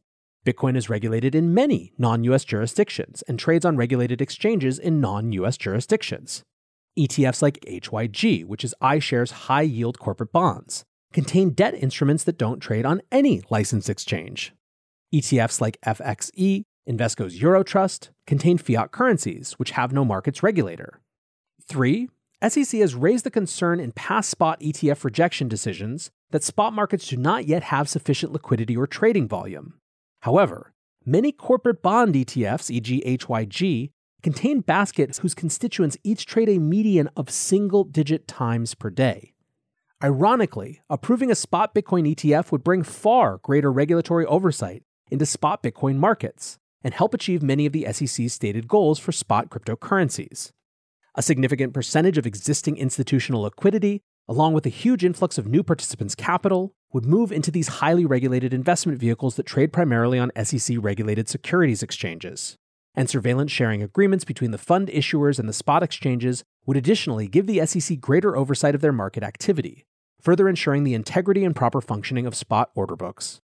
Bitcoin 0.46 0.76
is 0.76 0.90
regulated 0.90 1.34
in 1.34 1.54
many 1.54 1.94
non 1.96 2.22
US 2.24 2.44
jurisdictions 2.44 3.22
and 3.26 3.38
trades 3.38 3.64
on 3.64 3.78
regulated 3.78 4.20
exchanges 4.20 4.78
in 4.78 5.00
non 5.00 5.32
US 5.32 5.56
jurisdictions. 5.56 6.42
ETFs 6.98 7.40
like 7.40 7.64
HYG, 7.66 8.44
which 8.44 8.62
is 8.62 8.74
iShares 8.82 9.46
high 9.48 9.62
yield 9.62 9.98
corporate 9.98 10.32
bonds, 10.32 10.84
contain 11.14 11.48
debt 11.48 11.72
instruments 11.72 12.24
that 12.24 12.36
don't 12.36 12.60
trade 12.60 12.84
on 12.84 13.00
any 13.10 13.42
licensed 13.48 13.88
exchange. 13.88 14.52
ETFs 15.14 15.62
like 15.62 15.78
FXE, 15.80 16.64
Invesco's 16.86 17.40
Eurotrust, 17.40 18.10
contain 18.26 18.58
fiat 18.58 18.92
currencies, 18.92 19.54
which 19.54 19.72
have 19.72 19.92
no 19.92 20.04
markets 20.04 20.42
regulator. 20.42 21.00
3. 21.68 22.08
SEC 22.48 22.80
has 22.80 22.94
raised 22.94 23.24
the 23.24 23.30
concern 23.30 23.80
in 23.80 23.90
past 23.92 24.30
spot 24.30 24.60
ETF 24.60 25.02
rejection 25.02 25.48
decisions 25.48 26.10
that 26.30 26.44
spot 26.44 26.72
markets 26.72 27.08
do 27.08 27.16
not 27.16 27.46
yet 27.46 27.64
have 27.64 27.88
sufficient 27.88 28.32
liquidity 28.32 28.76
or 28.76 28.86
trading 28.86 29.26
volume. 29.26 29.74
However, 30.20 30.74
many 31.04 31.32
corporate 31.32 31.82
bond 31.82 32.14
ETFs, 32.14 32.70
e.g., 32.70 33.02
HYG, 33.04 33.90
contain 34.22 34.60
baskets 34.60 35.18
whose 35.18 35.34
constituents 35.34 35.96
each 36.04 36.26
trade 36.26 36.48
a 36.48 36.58
median 36.58 37.08
of 37.16 37.30
single 37.30 37.84
digit 37.84 38.28
times 38.28 38.74
per 38.74 38.90
day. 38.90 39.32
Ironically, 40.04 40.82
approving 40.90 41.30
a 41.30 41.34
spot 41.34 41.74
Bitcoin 41.74 42.14
ETF 42.14 42.52
would 42.52 42.62
bring 42.62 42.82
far 42.82 43.38
greater 43.38 43.72
regulatory 43.72 44.26
oversight 44.26 44.82
into 45.10 45.24
spot 45.24 45.62
Bitcoin 45.62 45.96
markets 45.96 46.58
and 46.86 46.94
help 46.94 47.12
achieve 47.14 47.42
many 47.42 47.66
of 47.66 47.72
the 47.72 47.84
SEC's 47.90 48.32
stated 48.32 48.68
goals 48.68 49.00
for 49.00 49.10
spot 49.10 49.50
cryptocurrencies. 49.50 50.52
A 51.16 51.22
significant 51.22 51.74
percentage 51.74 52.16
of 52.16 52.28
existing 52.28 52.76
institutional 52.76 53.42
liquidity, 53.42 54.02
along 54.28 54.52
with 54.52 54.64
a 54.66 54.68
huge 54.68 55.04
influx 55.04 55.36
of 55.36 55.48
new 55.48 55.64
participants' 55.64 56.14
capital, 56.14 56.74
would 56.92 57.04
move 57.04 57.32
into 57.32 57.50
these 57.50 57.82
highly 57.82 58.06
regulated 58.06 58.54
investment 58.54 59.00
vehicles 59.00 59.34
that 59.34 59.46
trade 59.46 59.72
primarily 59.72 60.16
on 60.16 60.30
SEC 60.40 60.76
regulated 60.78 61.28
securities 61.28 61.82
exchanges. 61.82 62.54
And 62.94 63.10
surveillance 63.10 63.50
sharing 63.50 63.82
agreements 63.82 64.24
between 64.24 64.52
the 64.52 64.56
fund 64.56 64.86
issuers 64.86 65.40
and 65.40 65.48
the 65.48 65.52
spot 65.52 65.82
exchanges 65.82 66.44
would 66.66 66.76
additionally 66.76 67.26
give 67.26 67.48
the 67.48 67.66
SEC 67.66 67.98
greater 67.98 68.36
oversight 68.36 68.76
of 68.76 68.80
their 68.80 68.92
market 68.92 69.24
activity, 69.24 69.86
further 70.20 70.48
ensuring 70.48 70.84
the 70.84 70.94
integrity 70.94 71.44
and 71.44 71.56
proper 71.56 71.80
functioning 71.80 72.26
of 72.26 72.36
spot 72.36 72.70
order 72.76 72.94
books. 72.94 73.40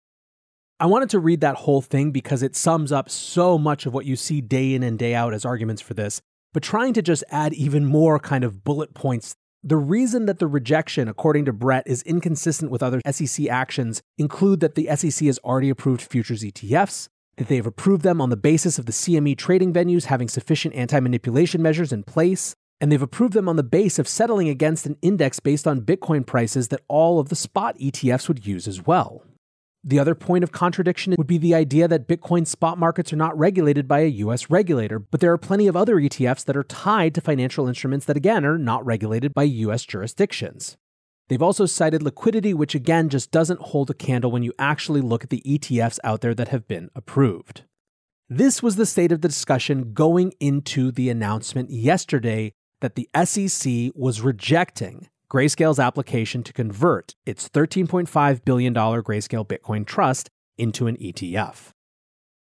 I 0.79 0.85
wanted 0.85 1.09
to 1.11 1.21
read 1.21 1.41
that 1.41 1.57
whole 1.57 1.81
thing 1.81 2.11
because 2.11 2.43
it 2.43 2.55
sums 2.55 2.93
up 2.93 3.09
so 3.09 3.57
much 3.57 3.87
of 3.87 3.95
what 3.95 4.05
you 4.05 4.15
see 4.15 4.43
day 4.43 4.75
in 4.75 4.83
and 4.83 4.99
day 4.99 5.15
out 5.15 5.33
as 5.33 5.47
arguments 5.47 5.81
for 5.81 5.95
this, 5.95 6.21
but 6.53 6.63
trying 6.63 6.93
to 6.93 7.01
just 7.01 7.25
add 7.31 7.55
even 7.55 7.87
more 7.87 8.19
kind 8.19 8.45
of 8.45 8.63
bullet 8.63 8.93
points. 8.93 9.37
The 9.65 9.79
reason 9.79 10.27
that 10.27 10.39
the 10.39 10.47
rejection, 10.47 11.09
according 11.09 11.47
to 11.47 11.55
Brett, 11.55 11.85
is 11.87 12.03
inconsistent 12.03 12.71
with 12.71 12.83
other 12.83 13.01
SEC 13.11 13.49
actions 13.49 14.03
include 14.19 14.61
that 14.61 14.75
the 14.75 14.95
SEC 14.95 15.27
has 15.27 15.39
already 15.39 15.71
approved 15.71 16.03
futures 16.03 16.43
ETFs, 16.43 17.09
that 17.39 17.49
they 17.49 17.57
have 17.57 17.67
approved 17.67 18.03
them 18.03 18.21
on 18.21 18.29
the 18.29 18.37
basis 18.37 18.79
of 18.79 18.85
the 18.85 18.93
CME 18.93 19.39
trading 19.39 19.73
venues 19.73 20.05
having 20.05 20.29
sufficient 20.29 20.75
anti 20.75 21.01
manipulation 21.01 21.63
measures 21.63 21.91
in 21.91 22.03
place, 22.03 22.55
and 22.83 22.93
they've 22.93 23.01
approved 23.01 23.33
them 23.33 23.49
on 23.49 23.57
the 23.57 23.63
base 23.63 23.99
of 23.99 24.07
settling 24.07 24.51
against 24.51 24.85
an 24.85 24.99
index 25.01 25.41
based 25.41 25.67
on 25.67 25.81
Bitcoin 25.81 26.27
prices 26.27 26.69
that 26.69 26.83
all 26.87 27.19
of 27.19 27.31
the 27.31 27.35
spot 27.35 27.79
ETFs 27.79 28.29
would 28.29 28.47
use 28.47 28.69
as 28.69 28.87
well. 28.87 29.23
The 29.89 30.01
other 30.01 30.17
point 30.17 30.43
of 30.43 30.51
contradiction 30.51 31.15
would 31.17 31.29
be 31.29 31.39
the 31.39 31.55
idea 31.55 31.87
that 31.87 32.09
Bitcoin 32.09 32.45
spot 32.45 32.77
markets 32.77 33.13
are 33.13 33.17
not 33.17 33.39
regulated 33.39 33.87
by 33.87 34.01
a 34.01 34.09
US 34.09 34.51
regulator, 34.51 34.99
but 34.99 35.21
there 35.21 35.31
are 35.31 35.39
plenty 35.39 35.69
of 35.69 35.77
other 35.77 35.95
ETFs 35.95 36.45
that 36.45 36.57
are 36.57 36.65
tied 36.65 37.15
to 37.15 37.21
financial 37.21 37.69
instruments 37.69 38.05
that, 38.07 38.17
again, 38.17 38.45
are 38.45 38.59
not 38.59 38.85
regulated 38.85 39.33
by 39.33 39.45
US 39.45 39.85
jurisdictions. 39.85 40.77
They've 41.29 41.41
also 41.41 41.67
cited 41.67 42.03
liquidity, 42.03 42.53
which 42.53 42.75
again 42.75 43.09
just 43.09 43.31
doesn't 43.31 43.61
hold 43.61 43.89
a 43.89 43.95
candle 43.95 44.33
when 44.33 44.43
you 44.43 44.53
actually 44.59 45.03
look 45.03 45.23
at 45.23 45.31
the 45.31 45.43
ETFs 45.47 46.01
out 46.03 46.21
there 46.21 46.35
that 46.35 46.49
have 46.49 46.67
been 46.67 46.91
approved. 46.97 47.63
This 48.29 48.61
was 48.65 48.75
the 48.75 48.87
state 48.87 49.13
of 49.13 49.21
the 49.21 49.29
discussion 49.29 49.93
going 49.93 50.33
into 50.41 50.91
the 50.91 51.11
announcement 51.11 51.71
yesterday 51.71 52.53
that 52.81 52.97
the 52.97 53.09
SEC 53.25 53.93
was 53.95 54.21
rejecting 54.21 55.09
Grayscale's 55.29 55.81
application 55.81 56.45
to 56.45 56.53
convert 56.53 57.17
its 57.27 57.49
$13.5 57.49 58.45
billion 58.45 58.73
Grayscale 58.73 59.47
Bitcoin 59.47 59.85
Trust 59.85 60.31
into 60.57 60.87
an 60.87 60.97
ETF. 60.99 61.73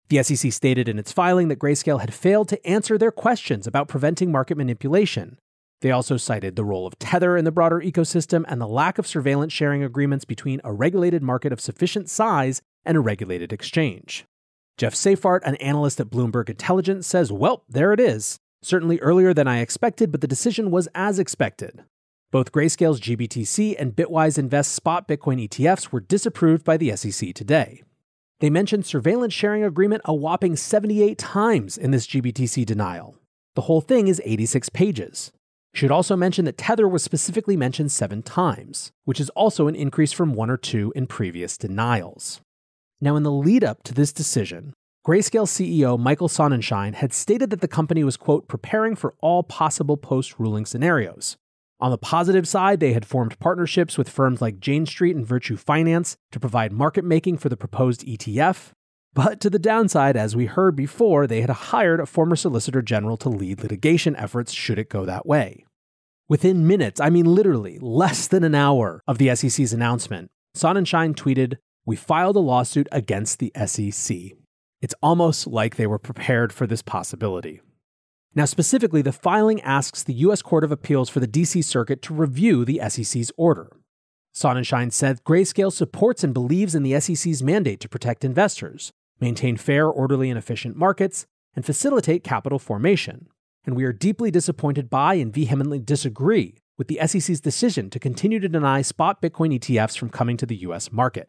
The 0.09 0.21
SEC 0.21 0.51
stated 0.51 0.89
in 0.89 0.99
its 0.99 1.13
filing 1.13 1.47
that 1.47 1.59
Grayscale 1.59 2.01
had 2.01 2.13
failed 2.13 2.49
to 2.49 2.67
answer 2.67 2.97
their 2.97 3.11
questions 3.11 3.67
about 3.67 3.87
preventing 3.87 4.33
market 4.33 4.57
manipulation. 4.57 5.39
They 5.79 5.91
also 5.91 6.17
cited 6.17 6.57
the 6.57 6.65
role 6.65 6.85
of 6.85 6.99
Tether 6.99 7.37
in 7.37 7.45
the 7.45 7.51
broader 7.53 7.79
ecosystem 7.79 8.43
and 8.49 8.59
the 8.59 8.67
lack 8.67 8.97
of 8.97 9.07
surveillance 9.07 9.53
sharing 9.53 9.81
agreements 9.81 10.25
between 10.25 10.59
a 10.65 10.73
regulated 10.73 11.23
market 11.23 11.53
of 11.53 11.61
sufficient 11.61 12.09
size 12.09 12.61
and 12.83 12.97
a 12.97 13.01
regulated 13.01 13.53
exchange. 13.53 14.25
Jeff 14.77 14.93
Seyffart, 14.93 15.39
an 15.43 15.55
analyst 15.55 16.01
at 16.01 16.09
Bloomberg 16.09 16.49
Intelligence, 16.49 17.07
says, 17.07 17.31
Well, 17.31 17.63
there 17.69 17.93
it 17.93 17.99
is. 18.01 18.39
Certainly 18.61 18.99
earlier 18.99 19.33
than 19.33 19.47
I 19.47 19.59
expected, 19.59 20.11
but 20.11 20.19
the 20.19 20.27
decision 20.27 20.69
was 20.69 20.89
as 20.93 21.17
expected. 21.17 21.83
Both 22.29 22.51
Grayscale's 22.51 22.99
GBTC 22.99 23.77
and 23.79 23.95
Bitwise 23.95 24.37
Invest 24.37 24.73
spot 24.73 25.07
Bitcoin 25.07 25.47
ETFs 25.47 25.93
were 25.93 26.01
disapproved 26.01 26.65
by 26.65 26.75
the 26.75 26.93
SEC 26.97 27.33
today. 27.33 27.83
They 28.41 28.49
mentioned 28.49 28.85
surveillance 28.85 29.33
sharing 29.33 29.63
agreement 29.63 30.01
a 30.03 30.13
whopping 30.13 30.57
78 30.57 31.17
times 31.17 31.77
in 31.77 31.91
this 31.91 32.05
GBTC 32.05 32.65
denial. 32.65 33.15
The 33.55 33.61
whole 33.61 33.79
thing 33.79 34.09
is 34.09 34.21
86 34.25 34.67
pages. 34.69 35.31
Should 35.73 35.89
also 35.89 36.17
mention 36.17 36.43
that 36.45 36.57
Tether 36.57 36.85
was 36.85 37.01
specifically 37.01 37.55
mentioned 37.55 37.93
seven 37.93 38.21
times, 38.21 38.91
which 39.05 39.21
is 39.21 39.29
also 39.29 39.67
an 39.67 39.75
increase 39.75 40.11
from 40.11 40.33
one 40.33 40.49
or 40.49 40.57
two 40.57 40.91
in 40.97 41.07
previous 41.07 41.57
denials. 41.57 42.41
Now, 42.99 43.15
in 43.15 43.23
the 43.23 43.31
lead 43.31 43.63
up 43.63 43.83
to 43.83 43.93
this 43.93 44.11
decision, 44.11 44.73
Grayscale 45.07 45.47
CEO 45.47 45.97
Michael 45.97 46.27
Sonnenshein 46.27 46.95
had 46.95 47.13
stated 47.13 47.51
that 47.51 47.61
the 47.61 47.69
company 47.69 48.03
was, 48.03 48.17
quote, 48.17 48.49
preparing 48.49 48.97
for 48.97 49.15
all 49.21 49.43
possible 49.43 49.95
post 49.95 50.37
ruling 50.37 50.65
scenarios. 50.65 51.37
On 51.79 51.91
the 51.91 51.97
positive 51.97 52.47
side, 52.47 52.79
they 52.79 52.93
had 52.93 53.05
formed 53.05 53.37
partnerships 53.39 53.97
with 53.97 54.09
firms 54.09 54.41
like 54.41 54.59
Jane 54.59 54.87
Street 54.87 55.15
and 55.15 55.25
Virtu 55.25 55.55
Finance 55.55 56.17
to 56.31 56.39
provide 56.39 56.71
market 56.71 57.05
making 57.05 57.37
for 57.37 57.49
the 57.49 57.57
proposed 57.57 58.01
ETF. 58.01 58.71
But 59.13 59.39
to 59.41 59.49
the 59.49 59.59
downside, 59.59 60.17
as 60.17 60.35
we 60.35 60.45
heard 60.47 60.75
before, 60.75 61.27
they 61.27 61.41
had 61.41 61.49
hired 61.49 61.99
a 61.99 62.05
former 62.05 62.35
Solicitor 62.35 62.81
General 62.81 63.17
to 63.17 63.29
lead 63.29 63.61
litigation 63.61 64.15
efforts 64.15 64.53
should 64.53 64.79
it 64.79 64.89
go 64.89 65.05
that 65.05 65.27
way. 65.27 65.65
Within 66.27 66.67
minutes, 66.67 66.99
I 66.99 67.09
mean 67.09 67.25
literally 67.25 67.77
less 67.79 68.27
than 68.27 68.43
an 68.43 68.55
hour 68.55 69.01
of 69.07 69.17
the 69.17 69.33
SEC's 69.35 69.71
announcement, 69.71 70.29
Sonnenshein 70.55 71.15
tweeted, 71.15 71.57
We 71.85 71.95
filed 71.95 72.35
a 72.35 72.39
lawsuit 72.39 72.87
against 72.91 73.39
the 73.39 73.51
SEC. 73.65 74.17
It's 74.81 74.95
almost 75.01 75.47
like 75.47 75.75
they 75.75 75.87
were 75.87 75.99
prepared 75.99 76.51
for 76.51 76.67
this 76.67 76.81
possibility. 76.81 77.61
Now, 78.37 78.45
specifically, 78.45 79.01
the 79.01 79.11
filing 79.11 79.59
asks 79.61 80.03
the 80.03 80.13
U.S. 80.13 80.43
Court 80.43 80.63
of 80.63 80.71
Appeals 80.71 81.09
for 81.09 81.19
the 81.19 81.25
D.C. 81.25 81.63
Circuit 81.63 82.03
to 82.03 82.13
review 82.13 82.65
the 82.65 82.79
SEC's 82.87 83.31
order. 83.35 83.75
Sonnenshein 84.31 84.93
said 84.93 85.23
Grayscale 85.23 85.73
supports 85.73 86.23
and 86.23 86.35
believes 86.35 86.75
in 86.75 86.83
the 86.83 86.99
SEC's 86.99 87.41
mandate 87.41 87.79
to 87.79 87.89
protect 87.89 88.23
investors, 88.23 88.91
maintain 89.19 89.57
fair, 89.57 89.87
orderly, 89.87 90.29
and 90.29 90.37
efficient 90.37 90.77
markets, 90.77 91.25
and 91.55 91.65
facilitate 91.65 92.23
capital 92.23 92.59
formation. 92.59 93.25
And 93.65 93.75
we 93.75 93.85
are 93.85 93.91
deeply 93.91 94.29
disappointed 94.29 94.87
by 94.87 95.15
and 95.15 95.33
vehemently 95.33 95.79
disagree 95.79 96.61
with 96.77 96.89
the 96.89 96.99
SEC's 97.07 97.41
decision 97.41 97.89
to 97.89 97.97
continue 97.97 98.39
to 98.39 98.47
deny 98.47 98.83
spot 98.83 99.19
Bitcoin 99.19 99.59
ETFs 99.59 99.97
from 99.97 100.11
coming 100.11 100.37
to 100.37 100.45
the 100.45 100.57
U.S. 100.57 100.91
market. 100.91 101.27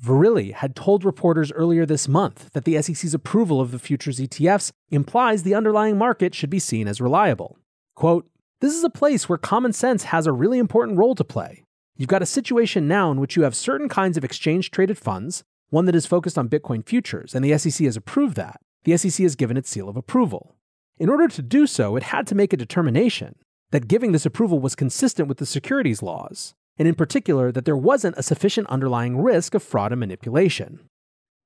Verrilli 0.00 0.52
had 0.52 0.74
told 0.74 1.04
reporters 1.04 1.52
earlier 1.52 1.86
this 1.86 2.08
month 2.08 2.52
that 2.52 2.64
the 2.64 2.80
SEC's 2.80 3.14
approval 3.14 3.60
of 3.60 3.70
the 3.70 3.78
futures 3.78 4.18
ETFs 4.18 4.72
implies 4.90 5.42
the 5.42 5.54
underlying 5.54 5.96
market 5.96 6.34
should 6.34 6.50
be 6.50 6.58
seen 6.58 6.88
as 6.88 7.00
reliable. 7.00 7.58
Quote, 7.94 8.28
This 8.60 8.74
is 8.74 8.84
a 8.84 8.90
place 8.90 9.28
where 9.28 9.38
common 9.38 9.72
sense 9.72 10.04
has 10.04 10.26
a 10.26 10.32
really 10.32 10.58
important 10.58 10.98
role 10.98 11.14
to 11.14 11.24
play. 11.24 11.64
You've 11.96 12.08
got 12.08 12.22
a 12.22 12.26
situation 12.26 12.88
now 12.88 13.10
in 13.10 13.20
which 13.20 13.36
you 13.36 13.42
have 13.42 13.54
certain 13.54 13.88
kinds 13.88 14.16
of 14.16 14.24
exchange 14.24 14.70
traded 14.70 14.98
funds, 14.98 15.44
one 15.70 15.84
that 15.84 15.94
is 15.94 16.06
focused 16.06 16.38
on 16.38 16.48
Bitcoin 16.48 16.86
futures, 16.86 17.34
and 17.34 17.44
the 17.44 17.56
SEC 17.56 17.84
has 17.84 17.96
approved 17.96 18.36
that. 18.36 18.60
The 18.84 18.96
SEC 18.96 19.22
has 19.22 19.36
given 19.36 19.56
its 19.56 19.70
seal 19.70 19.88
of 19.88 19.96
approval. 19.96 20.56
In 20.98 21.08
order 21.08 21.28
to 21.28 21.42
do 21.42 21.66
so, 21.66 21.96
it 21.96 22.04
had 22.04 22.26
to 22.26 22.34
make 22.34 22.52
a 22.52 22.56
determination 22.56 23.36
that 23.70 23.88
giving 23.88 24.12
this 24.12 24.26
approval 24.26 24.58
was 24.58 24.74
consistent 24.74 25.28
with 25.28 25.38
the 25.38 25.46
securities 25.46 26.02
laws, 26.02 26.54
and 26.78 26.88
in 26.88 26.94
particular 26.94 27.52
that 27.52 27.64
there 27.64 27.76
wasn't 27.76 28.16
a 28.18 28.22
sufficient 28.22 28.66
underlying 28.68 29.20
risk 29.20 29.54
of 29.54 29.62
fraud 29.62 29.92
and 29.92 30.00
manipulation. 30.00 30.80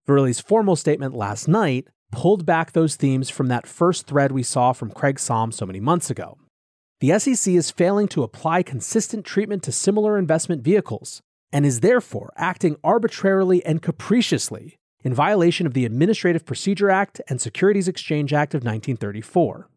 Verrilli's 0.06 0.40
formal 0.40 0.76
statement 0.76 1.14
last 1.14 1.48
night 1.48 1.88
pulled 2.12 2.46
back 2.46 2.72
those 2.72 2.96
themes 2.96 3.28
from 3.28 3.48
that 3.48 3.66
first 3.66 4.06
thread 4.06 4.32
we 4.32 4.42
saw 4.42 4.72
from 4.72 4.90
Craig 4.90 5.18
Salm 5.18 5.50
so 5.50 5.66
many 5.66 5.80
months 5.80 6.10
ago. 6.10 6.38
The 7.00 7.18
SEC 7.18 7.52
is 7.52 7.70
failing 7.70 8.08
to 8.08 8.22
apply 8.22 8.62
consistent 8.62 9.24
treatment 9.24 9.62
to 9.64 9.72
similar 9.72 10.16
investment 10.16 10.62
vehicles 10.62 11.20
and 11.52 11.66
is 11.66 11.80
therefore 11.80 12.32
acting 12.36 12.76
arbitrarily 12.82 13.64
and 13.64 13.82
capriciously 13.82 14.76
in 15.04 15.12
violation 15.12 15.66
of 15.66 15.74
the 15.74 15.84
Administrative 15.84 16.46
Procedure 16.46 16.90
Act 16.90 17.20
and 17.28 17.40
Securities 17.40 17.88
Exchange 17.88 18.32
Act 18.32 18.54
of 18.54 18.60
1934. 18.60 19.68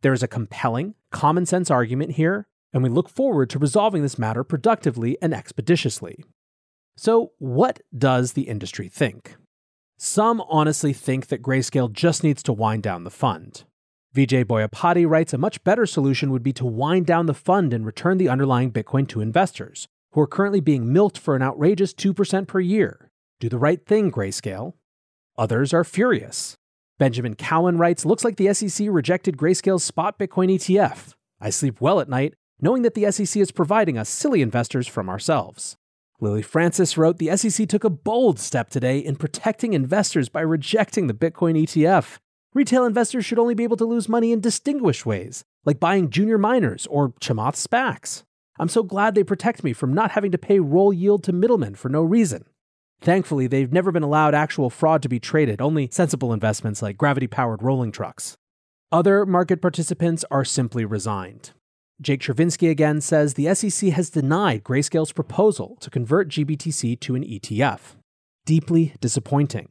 There 0.00 0.12
is 0.12 0.22
a 0.22 0.28
compelling, 0.28 0.94
common 1.10 1.46
sense 1.46 1.70
argument 1.70 2.12
here 2.12 2.46
and 2.72 2.82
we 2.82 2.88
look 2.88 3.08
forward 3.08 3.50
to 3.50 3.58
resolving 3.58 4.02
this 4.02 4.18
matter 4.18 4.44
productively 4.44 5.18
and 5.20 5.34
expeditiously. 5.34 6.24
So, 6.96 7.32
what 7.38 7.80
does 7.96 8.32
the 8.32 8.42
industry 8.42 8.88
think? 8.88 9.36
Some 9.98 10.42
honestly 10.48 10.92
think 10.92 11.28
that 11.28 11.42
Grayscale 11.42 11.92
just 11.92 12.24
needs 12.24 12.42
to 12.44 12.52
wind 12.52 12.82
down 12.82 13.04
the 13.04 13.10
fund. 13.10 13.64
Vijay 14.14 14.44
Boyapati 14.44 15.08
writes 15.08 15.32
a 15.32 15.38
much 15.38 15.62
better 15.64 15.86
solution 15.86 16.30
would 16.30 16.42
be 16.42 16.52
to 16.52 16.66
wind 16.66 17.06
down 17.06 17.26
the 17.26 17.34
fund 17.34 17.72
and 17.72 17.86
return 17.86 18.18
the 18.18 18.28
underlying 18.28 18.70
Bitcoin 18.70 19.08
to 19.08 19.20
investors, 19.20 19.88
who 20.12 20.20
are 20.20 20.26
currently 20.26 20.60
being 20.60 20.92
milked 20.92 21.16
for 21.16 21.34
an 21.34 21.42
outrageous 21.42 21.94
2% 21.94 22.46
per 22.46 22.60
year. 22.60 23.10
Do 23.40 23.48
the 23.48 23.58
right 23.58 23.84
thing, 23.84 24.12
Grayscale. 24.12 24.74
Others 25.38 25.72
are 25.72 25.84
furious. 25.84 26.56
Benjamin 26.98 27.34
Cowan 27.34 27.78
writes 27.78 28.04
Looks 28.04 28.24
like 28.24 28.36
the 28.36 28.52
SEC 28.52 28.86
rejected 28.90 29.36
Grayscale's 29.36 29.84
spot 29.84 30.18
Bitcoin 30.18 30.52
ETF. 30.52 31.14
I 31.40 31.50
sleep 31.50 31.80
well 31.80 31.98
at 31.98 32.08
night 32.08 32.34
knowing 32.62 32.82
that 32.82 32.94
the 32.94 33.10
SEC 33.10 33.38
is 33.38 33.50
providing 33.50 33.98
us 33.98 34.08
silly 34.08 34.40
investors 34.40 34.86
from 34.86 35.10
ourselves. 35.10 35.76
Lily 36.20 36.42
Francis 36.42 36.96
wrote 36.96 37.18
The 37.18 37.36
SEC 37.36 37.68
took 37.68 37.82
a 37.82 37.90
bold 37.90 38.38
step 38.38 38.70
today 38.70 38.98
in 38.98 39.16
protecting 39.16 39.72
investors 39.72 40.28
by 40.28 40.40
rejecting 40.40 41.08
the 41.08 41.14
Bitcoin 41.14 41.60
ETF. 41.60 42.18
Retail 42.54 42.84
investors 42.84 43.26
should 43.26 43.40
only 43.40 43.54
be 43.54 43.64
able 43.64 43.76
to 43.78 43.84
lose 43.84 44.08
money 44.08 44.30
in 44.30 44.40
distinguished 44.40 45.04
ways, 45.04 45.42
like 45.64 45.80
buying 45.80 46.10
junior 46.10 46.38
miners 46.38 46.86
or 46.86 47.10
Chamath 47.20 47.56
SPACs. 47.56 48.22
I'm 48.58 48.68
so 48.68 48.84
glad 48.84 49.16
they 49.16 49.24
protect 49.24 49.64
me 49.64 49.72
from 49.72 49.92
not 49.92 50.12
having 50.12 50.30
to 50.30 50.38
pay 50.38 50.60
roll 50.60 50.92
yield 50.92 51.24
to 51.24 51.32
middlemen 51.32 51.74
for 51.74 51.88
no 51.88 52.02
reason. 52.02 52.44
Thankfully, 53.00 53.48
they've 53.48 53.72
never 53.72 53.90
been 53.90 54.04
allowed 54.04 54.34
actual 54.34 54.70
fraud 54.70 55.02
to 55.02 55.08
be 55.08 55.18
traded, 55.18 55.60
only 55.60 55.88
sensible 55.90 56.32
investments 56.32 56.80
like 56.80 56.96
gravity 56.96 57.26
powered 57.26 57.64
rolling 57.64 57.90
trucks. 57.90 58.36
Other 58.92 59.26
market 59.26 59.60
participants 59.60 60.24
are 60.30 60.44
simply 60.44 60.84
resigned. 60.84 61.50
Jake 62.02 62.20
Chervinsky 62.20 62.68
again 62.68 63.00
says 63.00 63.34
the 63.34 63.54
SEC 63.54 63.90
has 63.90 64.10
denied 64.10 64.64
Grayscale's 64.64 65.12
proposal 65.12 65.76
to 65.80 65.88
convert 65.88 66.28
GBTC 66.28 66.98
to 66.98 67.14
an 67.14 67.22
ETF. 67.22 67.94
Deeply 68.44 68.94
disappointing. 69.00 69.68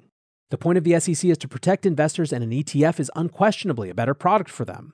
The 0.50 0.58
point 0.58 0.78
of 0.78 0.86
the 0.86 0.98
SEC 0.98 1.30
is 1.30 1.38
to 1.40 1.50
protect 1.50 1.86
investors, 1.86 2.32
and 2.32 2.42
an 2.42 2.52
ETF 2.52 3.02
is 3.02 3.12
unquestionably 3.18 3.90
a 3.90 3.94
better 3.94 4.14
product 4.14 4.50
for 4.50 4.64
them. 4.64 4.94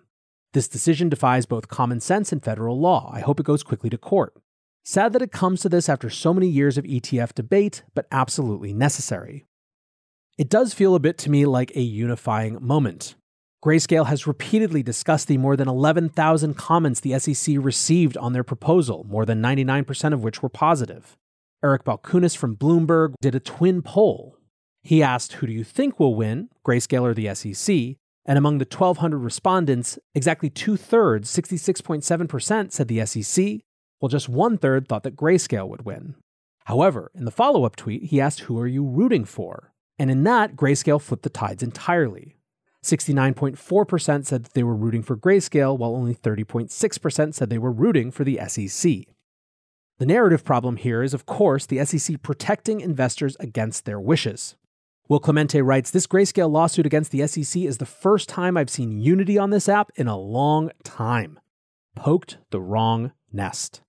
This 0.54 0.68
decision 0.68 1.10
defies 1.10 1.46
both 1.46 1.68
common 1.68 2.00
sense 2.00 2.32
and 2.32 2.44
federal 2.44 2.80
law. 2.80 3.12
I 3.14 3.20
hope 3.20 3.40
it 3.40 3.46
goes 3.46 3.62
quickly 3.62 3.92
to 3.92 3.98
court. 4.00 4.34
Sad 4.84 5.14
that 5.14 5.22
it 5.22 5.32
comes 5.32 5.62
to 5.62 5.70
this 5.70 5.90
after 5.90 6.10
so 6.10 6.34
many 6.34 6.48
years 6.48 6.78
of 6.78 6.86
ETF 6.86 7.34
debate, 7.34 7.84
but 7.94 8.08
absolutely 8.12 8.74
necessary. 8.74 9.46
It 10.40 10.50
does 10.50 10.74
feel 10.74 10.96
a 10.96 11.00
bit 11.00 11.20
to 11.20 11.30
me 11.30 11.46
like 11.46 11.76
a 11.76 11.82
unifying 11.82 12.58
moment. 12.62 13.16
Grayscale 13.66 14.06
has 14.06 14.28
repeatedly 14.28 14.84
discussed 14.84 15.28
the 15.28 15.38
more 15.38 15.56
than 15.56 15.68
11,000 15.68 16.54
comments 16.54 17.00
the 17.00 17.18
SEC 17.18 17.56
received 17.60 18.16
on 18.18 18.34
their 18.34 18.44
proposal, 18.44 19.04
more 19.10 19.26
than 19.26 19.42
99% 19.42 20.14
of 20.14 20.24
which 20.24 20.44
were 20.44 20.50
positive. 20.50 21.18
Eric 21.64 21.84
Balchunas 21.84 22.38
from 22.38 22.56
Bloomberg 22.56 23.16
did 23.20 23.34
a 23.34 23.40
twin 23.40 23.82
poll. 23.82 24.38
He 24.84 25.02
asked, 25.02 25.34
Who 25.34 25.48
do 25.48 25.54
you 25.54 25.64
think 25.64 26.00
will 26.00 26.14
win, 26.14 26.50
Grayscale 26.66 27.02
or 27.02 27.14
the 27.16 27.34
SEC? 27.34 27.98
And 28.26 28.38
among 28.38 28.60
the 28.60 28.66
1,200 28.66 29.18
respondents, 29.18 29.98
exactly 30.14 30.52
two 30.52 30.78
thirds, 30.78 31.36
66.7%, 31.36 32.72
said 32.72 32.88
the 32.88 33.06
SEC, 33.06 33.62
while 34.00 34.10
just 34.10 34.30
one 34.30 34.58
third 34.58 34.88
thought 34.88 35.04
that 35.04 35.16
Grayscale 35.16 35.68
would 35.68 35.84
win. 35.86 36.16
However, 36.66 37.10
in 37.16 37.26
the 37.26 37.32
follow 37.32 37.64
up 37.64 37.76
tweet, 37.76 38.04
he 38.04 38.22
asked, 38.22 38.42
Who 38.42 38.60
are 38.60 38.68
you 38.68 38.84
rooting 38.84 39.26
for? 39.26 39.74
And 39.98 40.12
in 40.12 40.24
that, 40.26 40.56
Grayscale 40.56 41.02
flipped 41.02 41.24
the 41.24 41.30
tides 41.30 41.64
entirely. 41.64 42.37
69.4% 42.88 44.26
said 44.26 44.44
that 44.46 44.54
they 44.54 44.64
were 44.64 44.76
rooting 44.76 45.04
for 45.04 45.18
Grayscale, 45.18 45.78
while 45.78 45.96
only 45.96 46.16
30.6% 46.16 47.34
said 47.34 47.50
they 47.50 47.58
were 47.58 47.72
rooting 47.72 48.12
for 48.12 48.24
the 48.24 48.40
SEC. 48.48 49.06
The 50.00 50.06
narrative 50.06 50.46
problem 50.46 50.78
here 50.78 51.04
is, 51.04 51.14
of 51.14 51.26
course, 51.26 51.66
the 51.66 51.84
SEC 51.84 52.22
protecting 52.22 52.82
investors 52.82 53.36
against 53.40 53.86
their 53.86 54.00
wishes. 54.00 54.56
Will 55.10 55.20
Clemente 55.20 55.62
writes 55.62 55.90
This 55.90 56.08
Grayscale 56.08 56.52
lawsuit 56.52 56.86
against 56.86 57.12
the 57.12 57.26
SEC 57.28 57.64
is 57.64 57.78
the 57.78 57.86
first 57.86 58.30
time 58.30 58.56
I've 58.56 58.70
seen 58.70 59.00
unity 59.00 59.38
on 59.38 59.50
this 59.50 59.68
app 59.68 59.92
in 59.96 60.08
a 60.08 60.18
long 60.18 60.72
time. 60.84 61.40
Poked 61.96 62.38
the 62.52 62.62
wrong 62.62 63.12
nest. 63.32 63.82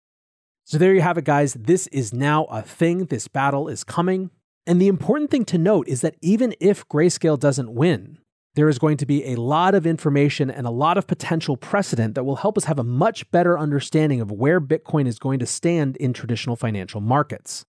So 0.65 0.79
there 0.79 0.95
you 0.95 1.03
have 1.03 1.19
it, 1.19 1.25
guys. 1.25 1.55
This 1.55 1.87
is 1.89 2.13
now 2.13 2.45
a 2.45 2.63
thing. 2.63 3.07
This 3.07 3.29
battle 3.29 3.69
is 3.69 3.85
coming. 3.85 4.31
And 4.67 4.81
the 4.81 4.89
important 4.89 5.31
thing 5.31 5.45
to 5.47 5.59
note 5.59 5.89
is 5.89 6.03
that 6.03 6.17
even 6.21 6.55
if 6.61 6.87
Grayscale 6.89 7.39
doesn't 7.39 7.75
win, 7.75 8.19
there 8.55 8.69
is 8.69 8.79
going 8.79 8.97
to 8.97 9.07
be 9.07 9.25
a 9.27 9.37
lot 9.37 9.75
of 9.75 9.87
information 9.87 10.51
and 10.51 10.67
a 10.67 10.71
lot 10.71 10.99
of 10.99 11.07
potential 11.07 11.57
precedent 11.57 12.15
that 12.15 12.25
will 12.25 12.37
help 12.37 12.59
us 12.59 12.65
have 12.65 12.79
a 12.79 12.85
much 12.85 13.31
better 13.31 13.59
understanding 13.59 14.21
of 14.21 14.33
where 14.33 14.61
Bitcoin 14.61 15.07
is 15.07 15.19
going 15.19 15.39
to 15.39 15.47
stand 15.47 15.97
in 15.99 16.13
traditional 16.13 16.57
financial 16.57 17.01
markets. 17.01 17.65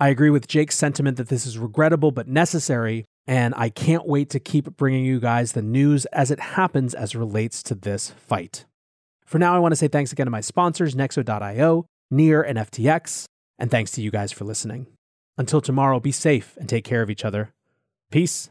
I 0.00 0.08
agree 0.08 0.30
with 0.30 0.48
Jake's 0.48 0.76
sentiment 0.76 1.18
that 1.18 1.28
this 1.28 1.44
is 1.44 1.58
regrettable 1.58 2.10
but 2.10 2.26
necessary, 2.26 3.04
And 3.26 3.54
I 3.56 3.68
can't 3.68 4.08
wait 4.08 4.30
to 4.30 4.40
keep 4.40 4.76
bringing 4.76 5.04
you 5.04 5.20
guys 5.20 5.52
the 5.52 5.62
news 5.62 6.06
as 6.06 6.30
it 6.30 6.40
happens 6.40 6.94
as 6.94 7.14
relates 7.14 7.62
to 7.64 7.74
this 7.74 8.10
fight. 8.10 8.64
For 9.26 9.38
now, 9.38 9.54
I 9.54 9.58
want 9.58 9.72
to 9.72 9.76
say 9.76 9.88
thanks 9.88 10.10
again 10.10 10.26
to 10.26 10.30
my 10.30 10.40
sponsors, 10.40 10.94
Nexo.io, 10.94 11.86
Near, 12.10 12.42
and 12.42 12.58
FTX. 12.58 13.26
And 13.58 13.70
thanks 13.70 13.92
to 13.92 14.02
you 14.02 14.10
guys 14.10 14.32
for 14.32 14.44
listening. 14.44 14.86
Until 15.38 15.60
tomorrow, 15.60 16.00
be 16.00 16.12
safe 16.12 16.56
and 16.58 16.68
take 16.68 16.84
care 16.84 17.02
of 17.02 17.10
each 17.10 17.24
other. 17.24 17.52
Peace. 18.10 18.50